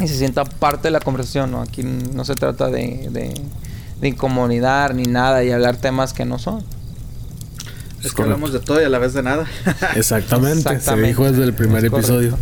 [0.00, 1.62] y se sienta parte de la conversación, ¿no?
[1.62, 3.34] Aquí no se trata de, de,
[4.00, 6.64] de incomodar ni nada y hablar temas que no son.
[8.02, 9.46] Es que hablamos de todo y a la vez de nada.
[9.96, 12.38] Exactamente, se dijo desde el primer Es correcto.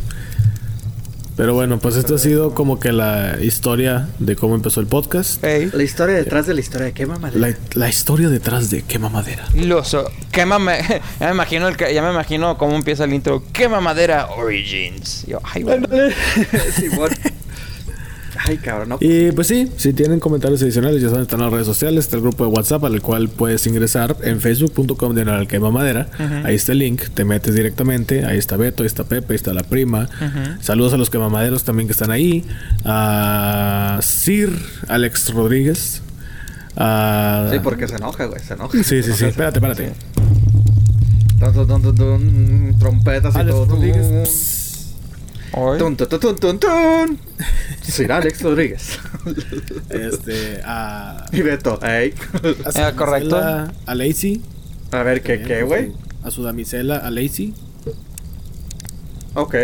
[1.37, 5.43] Pero bueno, pues esto ha sido como que la historia de cómo empezó el podcast.
[5.43, 6.93] La historia detrás de la historia.
[6.93, 7.49] ¿Qué mamadera?
[7.49, 9.45] La, la historia detrás de Quema Madera.
[9.55, 9.97] Los,
[10.31, 10.79] quémame,
[11.21, 13.43] ya me imagino el, que- ya me imagino cómo empieza el intro.
[13.53, 15.25] Quema madera Origins.
[15.27, 15.81] Yo, ay, güey.
[16.79, 17.11] Simón.
[18.47, 18.99] Ay, cabrón, no.
[19.01, 22.23] Y pues sí, si tienen comentarios adicionales, ya saben, están las redes sociales, está el
[22.23, 26.09] grupo de WhatsApp al cual puedes ingresar en facebook.com de al quema madera.
[26.45, 29.55] Ahí está el link, te metes directamente, ahí está Beto, ahí está Pepe, ahí está
[29.55, 30.09] la prima.
[30.61, 32.45] Saludos a los quemamaderos también que están ahí.
[32.85, 34.51] A Sir
[34.89, 36.03] Alex Rodríguez.
[36.77, 37.49] A...
[37.51, 38.77] Sí, porque se enoja, güey, se enoja.
[38.83, 39.93] Sí, sí, sí, espérate, espérate.
[42.79, 43.67] Trompetas y Alex todo.
[43.67, 44.64] Rodríguez.
[45.57, 45.79] Ay.
[45.79, 47.19] Tun, tun, tun, tun.
[47.83, 48.99] Sir Alex Rodríguez.
[49.89, 51.27] Este, a...
[51.33, 52.13] y Beto, ey.
[52.65, 53.37] a Ah, correcto.
[53.37, 54.43] A Lacey.
[54.91, 55.93] A ver, ¿qué, qué, güey?
[56.25, 57.55] A su damisela, a Lacey.
[59.35, 59.55] Ok.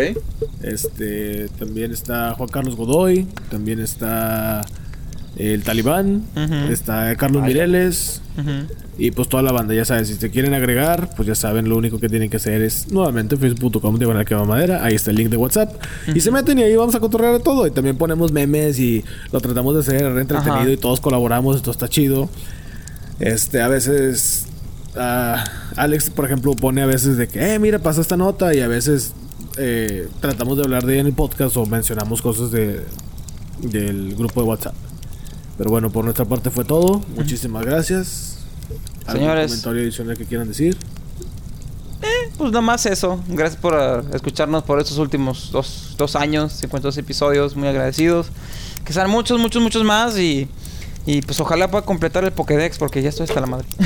[0.61, 4.65] Este, también está Juan Carlos Godoy, también está
[5.37, 6.23] el Talibán,
[6.69, 7.53] está Carlos Vaya.
[7.53, 8.21] Mireles
[8.97, 11.77] y pues toda la banda, ya saben, si se quieren agregar, pues ya saben, lo
[11.77, 15.17] único que tienen que hacer es nuevamente facebook.com diagonal que va madera, ahí está el
[15.17, 15.73] link de WhatsApp
[16.13, 19.39] y se meten y ahí vamos a de todo y también ponemos memes y lo
[19.39, 20.69] tratamos de hacer entretenido Ajá.
[20.69, 22.29] y todos colaboramos, esto está chido.
[23.19, 24.47] Este, a veces
[25.75, 28.67] Alex, por ejemplo, pone a veces de que, eh, mira, pasó esta nota y a
[28.67, 29.13] veces
[29.57, 32.81] eh, tratamos de hablar de ella en el podcast o mencionamos cosas de
[33.61, 34.73] del grupo de WhatsApp.
[35.61, 37.03] Pero bueno, por nuestra parte fue todo.
[37.15, 38.37] Muchísimas gracias.
[39.05, 39.51] ¿Algún Señores.
[39.51, 40.75] comentario adicional que quieran decir?
[42.35, 43.23] Pues nada más eso.
[43.27, 47.55] Gracias por ah, escucharnos por estos últimos dos, dos años, 52 episodios.
[47.55, 48.31] Muy agradecidos.
[48.83, 50.17] Que sean muchos, muchos, muchos más.
[50.17, 50.47] Y,
[51.05, 53.67] y pues ojalá pueda completar el Pokédex porque ya estoy hasta la madre.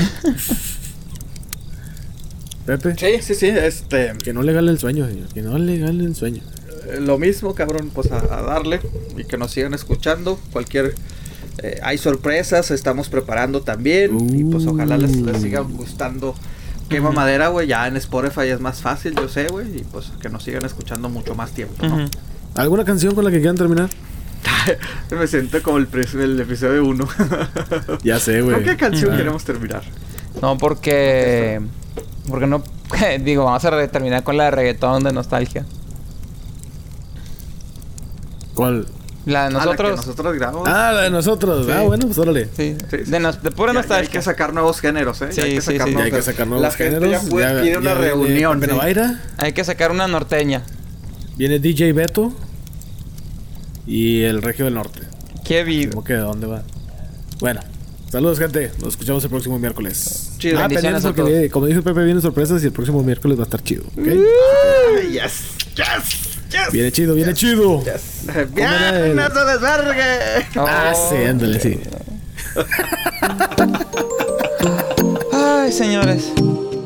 [2.64, 2.96] Pepe.
[2.98, 4.14] Sí, sí, sí, este.
[4.24, 5.28] Que no le gane el sueño, señor.
[5.28, 6.40] Que no le gane el sueño.
[6.88, 8.80] eh, Lo mismo, cabrón, pues a, a darle
[9.16, 10.40] y que nos sigan escuchando.
[10.52, 10.94] Cualquier.
[11.62, 14.36] Eh, hay sorpresas, estamos preparando también.
[14.36, 16.34] Y pues ojalá les, les sigan gustando.
[16.88, 17.66] Quema madera, güey.
[17.66, 19.78] Ya en Spotify es más fácil, yo sé, güey.
[19.78, 22.08] Y pues que nos sigan escuchando mucho más tiempo, ¿no?
[22.54, 23.90] ¿Alguna canción con la que quieran terminar?
[25.10, 27.08] Me siento como el, el episodio 1.
[28.02, 28.64] Ya sé, ¿Con güey.
[28.64, 29.82] qué canción queremos terminar?
[30.40, 31.60] No, porque.
[32.28, 32.62] Porque no.
[33.24, 35.64] Digo, vamos a terminar con la de reggaetón de nostalgia.
[38.54, 38.86] ¿Cuál?
[39.26, 39.96] La de Ah, la que nosotros.
[40.06, 40.68] nosotros grabamos.
[40.68, 41.66] Ah, la de nosotros.
[41.66, 41.72] Sí.
[41.74, 42.44] Ah, bueno, pues órale.
[42.56, 43.10] Sí, Sí, sí.
[43.10, 44.02] De, nos- de pura Ya- ya nostalgia.
[44.08, 45.28] hay que sacar nuevos géneros, ¿eh?
[45.30, 45.92] Sí, Ya hay que sí, sacar sí.
[45.94, 46.48] Ya hay que nuevos sacar géneros.
[46.48, 47.22] nuevos La gente géneros.
[47.24, 48.60] ya puede pedir una viene reunión.
[48.60, 50.62] Navaira, Hay que sacar una norteña.
[51.36, 52.32] viene DJ Beto
[53.86, 55.00] y el Regio del Norte.
[55.44, 55.90] Qué vivo.
[55.92, 56.62] ¿Cómo que de dónde va?
[57.40, 57.60] Bueno,
[58.10, 58.70] saludos, gente.
[58.78, 60.32] Nos escuchamos el próximo miércoles.
[60.38, 60.58] Chido.
[60.58, 61.30] Ah, Bendiciones pendientes a porque todos.
[61.32, 63.84] viene- como dijo Pepe, viene sorpresas y el próximo miércoles va a estar chido.
[63.84, 64.06] ¿ok?
[64.98, 65.42] Ay, yes,
[65.74, 66.25] yes,
[66.64, 66.72] yes.
[66.72, 67.82] Viene chido, viene chido.
[67.84, 68.02] Yes.
[68.26, 70.46] ¿Cómo era el- Bien, no se desvergue.
[70.56, 71.08] Ah, Oh.
[71.10, 71.80] sí, ándale, sí.
[75.32, 76.32] Ay, señores.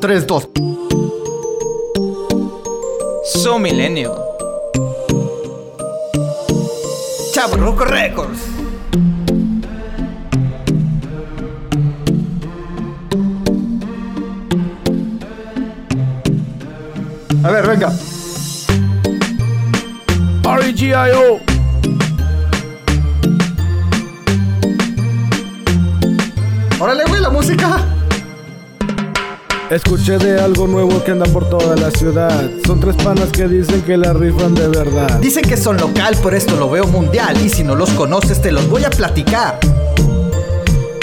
[0.01, 0.49] 3, 2.
[3.25, 4.18] So Milenio.
[7.33, 8.39] Chaburruco Records.
[17.45, 17.91] A ver, venga.
[20.71, 21.41] R.E.G.I.O.
[26.79, 27.85] Órale, güey, la música.
[29.68, 32.49] Escuché de algo nuevo que anda por toda la ciudad.
[32.64, 35.18] Son tres panas que dicen que la rifan de verdad.
[35.18, 37.37] Dicen que son local, pero esto lo veo mundial.
[37.45, 39.59] Y si no los conoces, te los voy a platicar.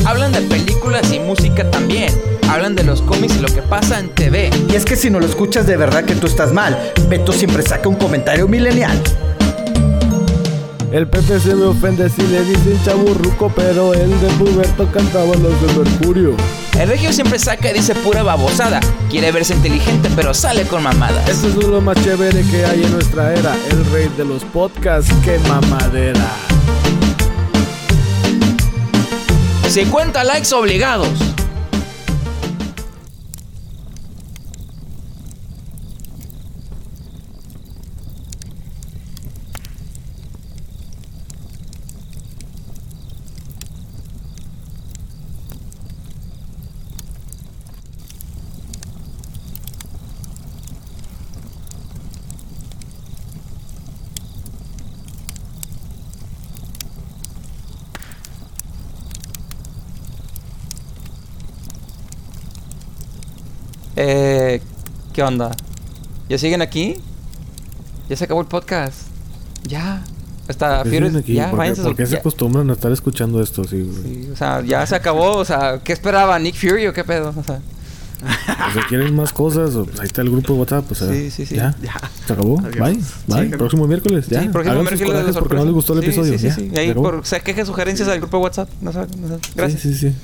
[0.06, 2.14] Hablan de películas y música también.
[2.50, 4.50] Hablan de los cómics y lo que pasa en TV.
[4.70, 6.94] Y es que si no lo escuchas, de verdad que tú estás mal.
[7.10, 9.04] Beto siempre saca un comentario milenial.
[10.92, 15.62] El Pepe se me ofende si le dicen chaburruco, pero el de Puberto cantaba los
[15.62, 16.36] de Mercurio.
[16.80, 18.80] El regio siempre saca y dice pura babosada.
[19.10, 21.28] Quiere verse inteligente, pero sale con mamadas.
[21.28, 23.54] Esto es lo más chévere que hay en nuestra era.
[23.70, 26.32] El rey de los podcasts, que mamadera.
[29.68, 31.27] 50 likes obligados.
[63.98, 64.62] Eh,
[65.14, 65.52] ¿Qué onda?
[66.30, 66.96] ¿Ya siguen aquí?
[68.10, 69.08] ¿Ya se acabó el podcast?
[69.64, 70.04] Ya.
[70.48, 71.24] Está ¿Por qué siguen Furious.
[71.24, 71.34] aquí?
[71.34, 71.82] Ya, ¿Por váyanse.
[71.82, 73.64] por qué se acostumbran a estar escuchando esto?
[73.64, 73.90] Sí?
[74.04, 75.36] Sí, o sea, ya se acabó.
[75.38, 76.38] O sea, ¿qué esperaba?
[76.40, 77.34] ¿Nick Fury o qué pedo?
[77.36, 77.60] O sea,
[78.70, 79.76] O sea, ¿quieren más cosas?
[79.76, 80.92] O, pues, ahí está el grupo de WhatsApp.
[80.92, 81.56] O sea, Sí, sí, sí.
[81.56, 81.76] Ya.
[81.82, 81.94] Ya.
[82.26, 82.60] Se acabó.
[82.60, 82.76] Adiós.
[82.78, 83.00] Bye.
[83.28, 83.50] Bye.
[83.50, 83.58] Sí.
[83.58, 84.28] Próximo miércoles.
[84.30, 84.42] Ya.
[84.44, 86.32] sí, próximo miércoles porque no les gustó el Sí, episodio.
[86.34, 86.56] Sí, sí, ya.
[86.56, 86.70] sí.
[86.74, 88.70] Se Ahí por, se queje sugerencias al grupo de WhatsApp.
[88.82, 89.40] No sé, no sé.
[89.56, 89.82] Gracias.
[89.82, 90.16] Sí, sí, sí.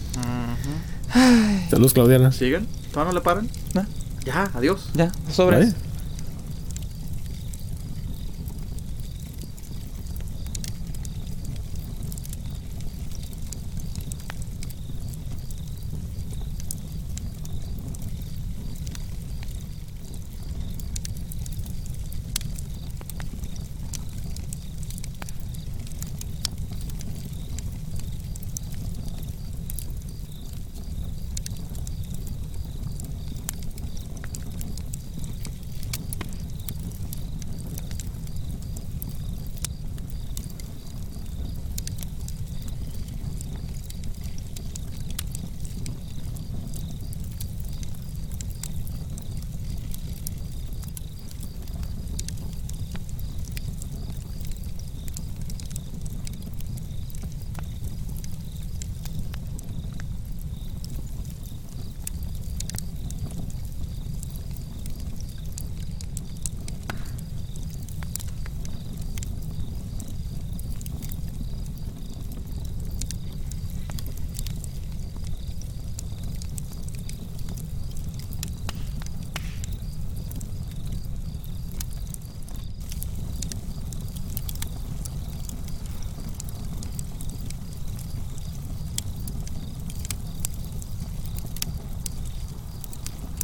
[1.70, 2.32] Saludos, Claudiana.
[2.32, 2.66] ¿Siguen?
[2.94, 3.50] ¿Todavía no le paran?
[3.74, 3.86] ¿No?
[4.24, 4.90] Ya, adiós.
[4.94, 5.74] Ya, sobres.
[5.74, 5.93] Bye.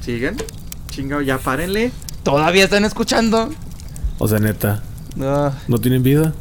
[0.09, 0.37] ¿Siguen?
[0.89, 1.91] Chingado, ya párenle.
[2.23, 3.51] ¿Todavía están escuchando?
[4.17, 4.81] O sea, neta.
[5.21, 6.33] Ah, ¿No tienen vida?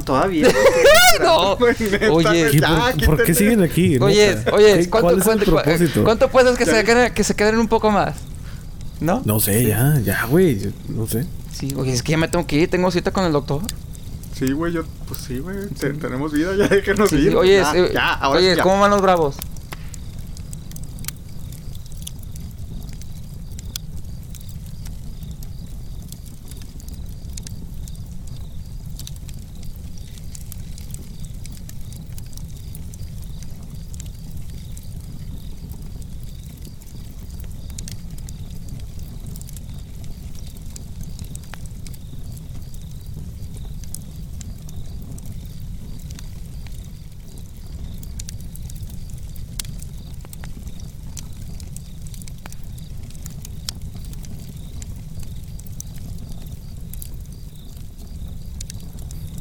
[0.00, 0.48] Ah, todavía.
[1.20, 1.52] No.
[2.12, 3.98] Oye, ¿Qué- Ya, por, por qué siguen aquí?
[3.98, 4.54] Oye, neta?
[4.54, 6.04] oye, ¿Qué- ¿cuánto, ¿Cuál es el cuánto?
[6.04, 8.16] ¿cuánto puedes que se, queden, que se queden un poco más?
[9.00, 9.22] ¿No?
[9.24, 10.72] No sé, ya, ya, güey.
[10.88, 11.26] No sé.
[11.52, 13.62] Sí, oye, es que ya me tengo que ir, tengo cita con el doctor.
[14.38, 15.56] Sí, güey, yo, pues sí, güey.
[15.78, 17.36] te- tenemos vida, ya déjenos Sí, ir.
[17.36, 18.62] oye, ya, eh, ya, ahora oye ya.
[18.62, 19.36] ¿cómo van los bravos?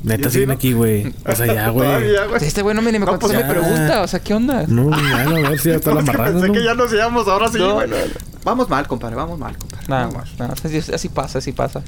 [0.09, 0.55] Neta, ¿Y sí, siguen no?
[0.55, 1.13] aquí, güey.
[1.25, 1.87] O sea, ya, güey.
[1.87, 2.43] Todavía, güey.
[2.43, 4.63] Este güey no me ni me No, contesta pues mi pregunta, o sea, ¿qué onda?
[4.67, 6.53] No, ya, a ver si ya está la marrana, pensé ¿no?
[6.53, 7.87] que ya nos íbamos, ahora sí, No, güey.
[7.87, 8.01] no, no.
[8.43, 9.85] Vamos mal, compadre, vamos mal, compadre.
[9.87, 11.81] Nada más, nada más, así, así pasa, así pasa.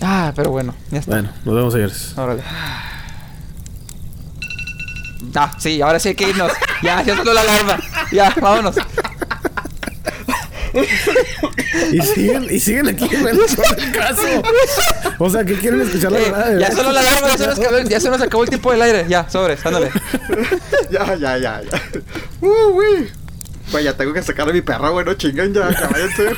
[0.00, 1.12] Ah, pero bueno, ya está.
[1.12, 2.14] Bueno, nos vemos, señores.
[2.16, 2.42] Órale.
[5.34, 6.52] Ah, sí, ahora sí hay que irnos.
[6.82, 7.78] Ya, ya sonó la alarma.
[8.10, 8.74] Ya, vámonos.
[11.92, 13.34] Y siguen, y siguen aquí, güey.
[13.34, 14.22] No hacen caso.
[15.18, 16.58] O sea, ¿qué quieren escuchar la Eh, verdad?
[16.58, 18.82] ya sonó la alarma, ya se, nos acabó, ya se nos acabó el tiempo del
[18.82, 19.06] aire.
[19.08, 19.90] Ya, sobres, ándale.
[20.90, 21.82] ya, ya, ya, ya.
[22.40, 23.08] Uh, güey.
[23.70, 26.36] Güey, ya tengo que sacar a mi perra, güey, no chinguen ya, que váyanse.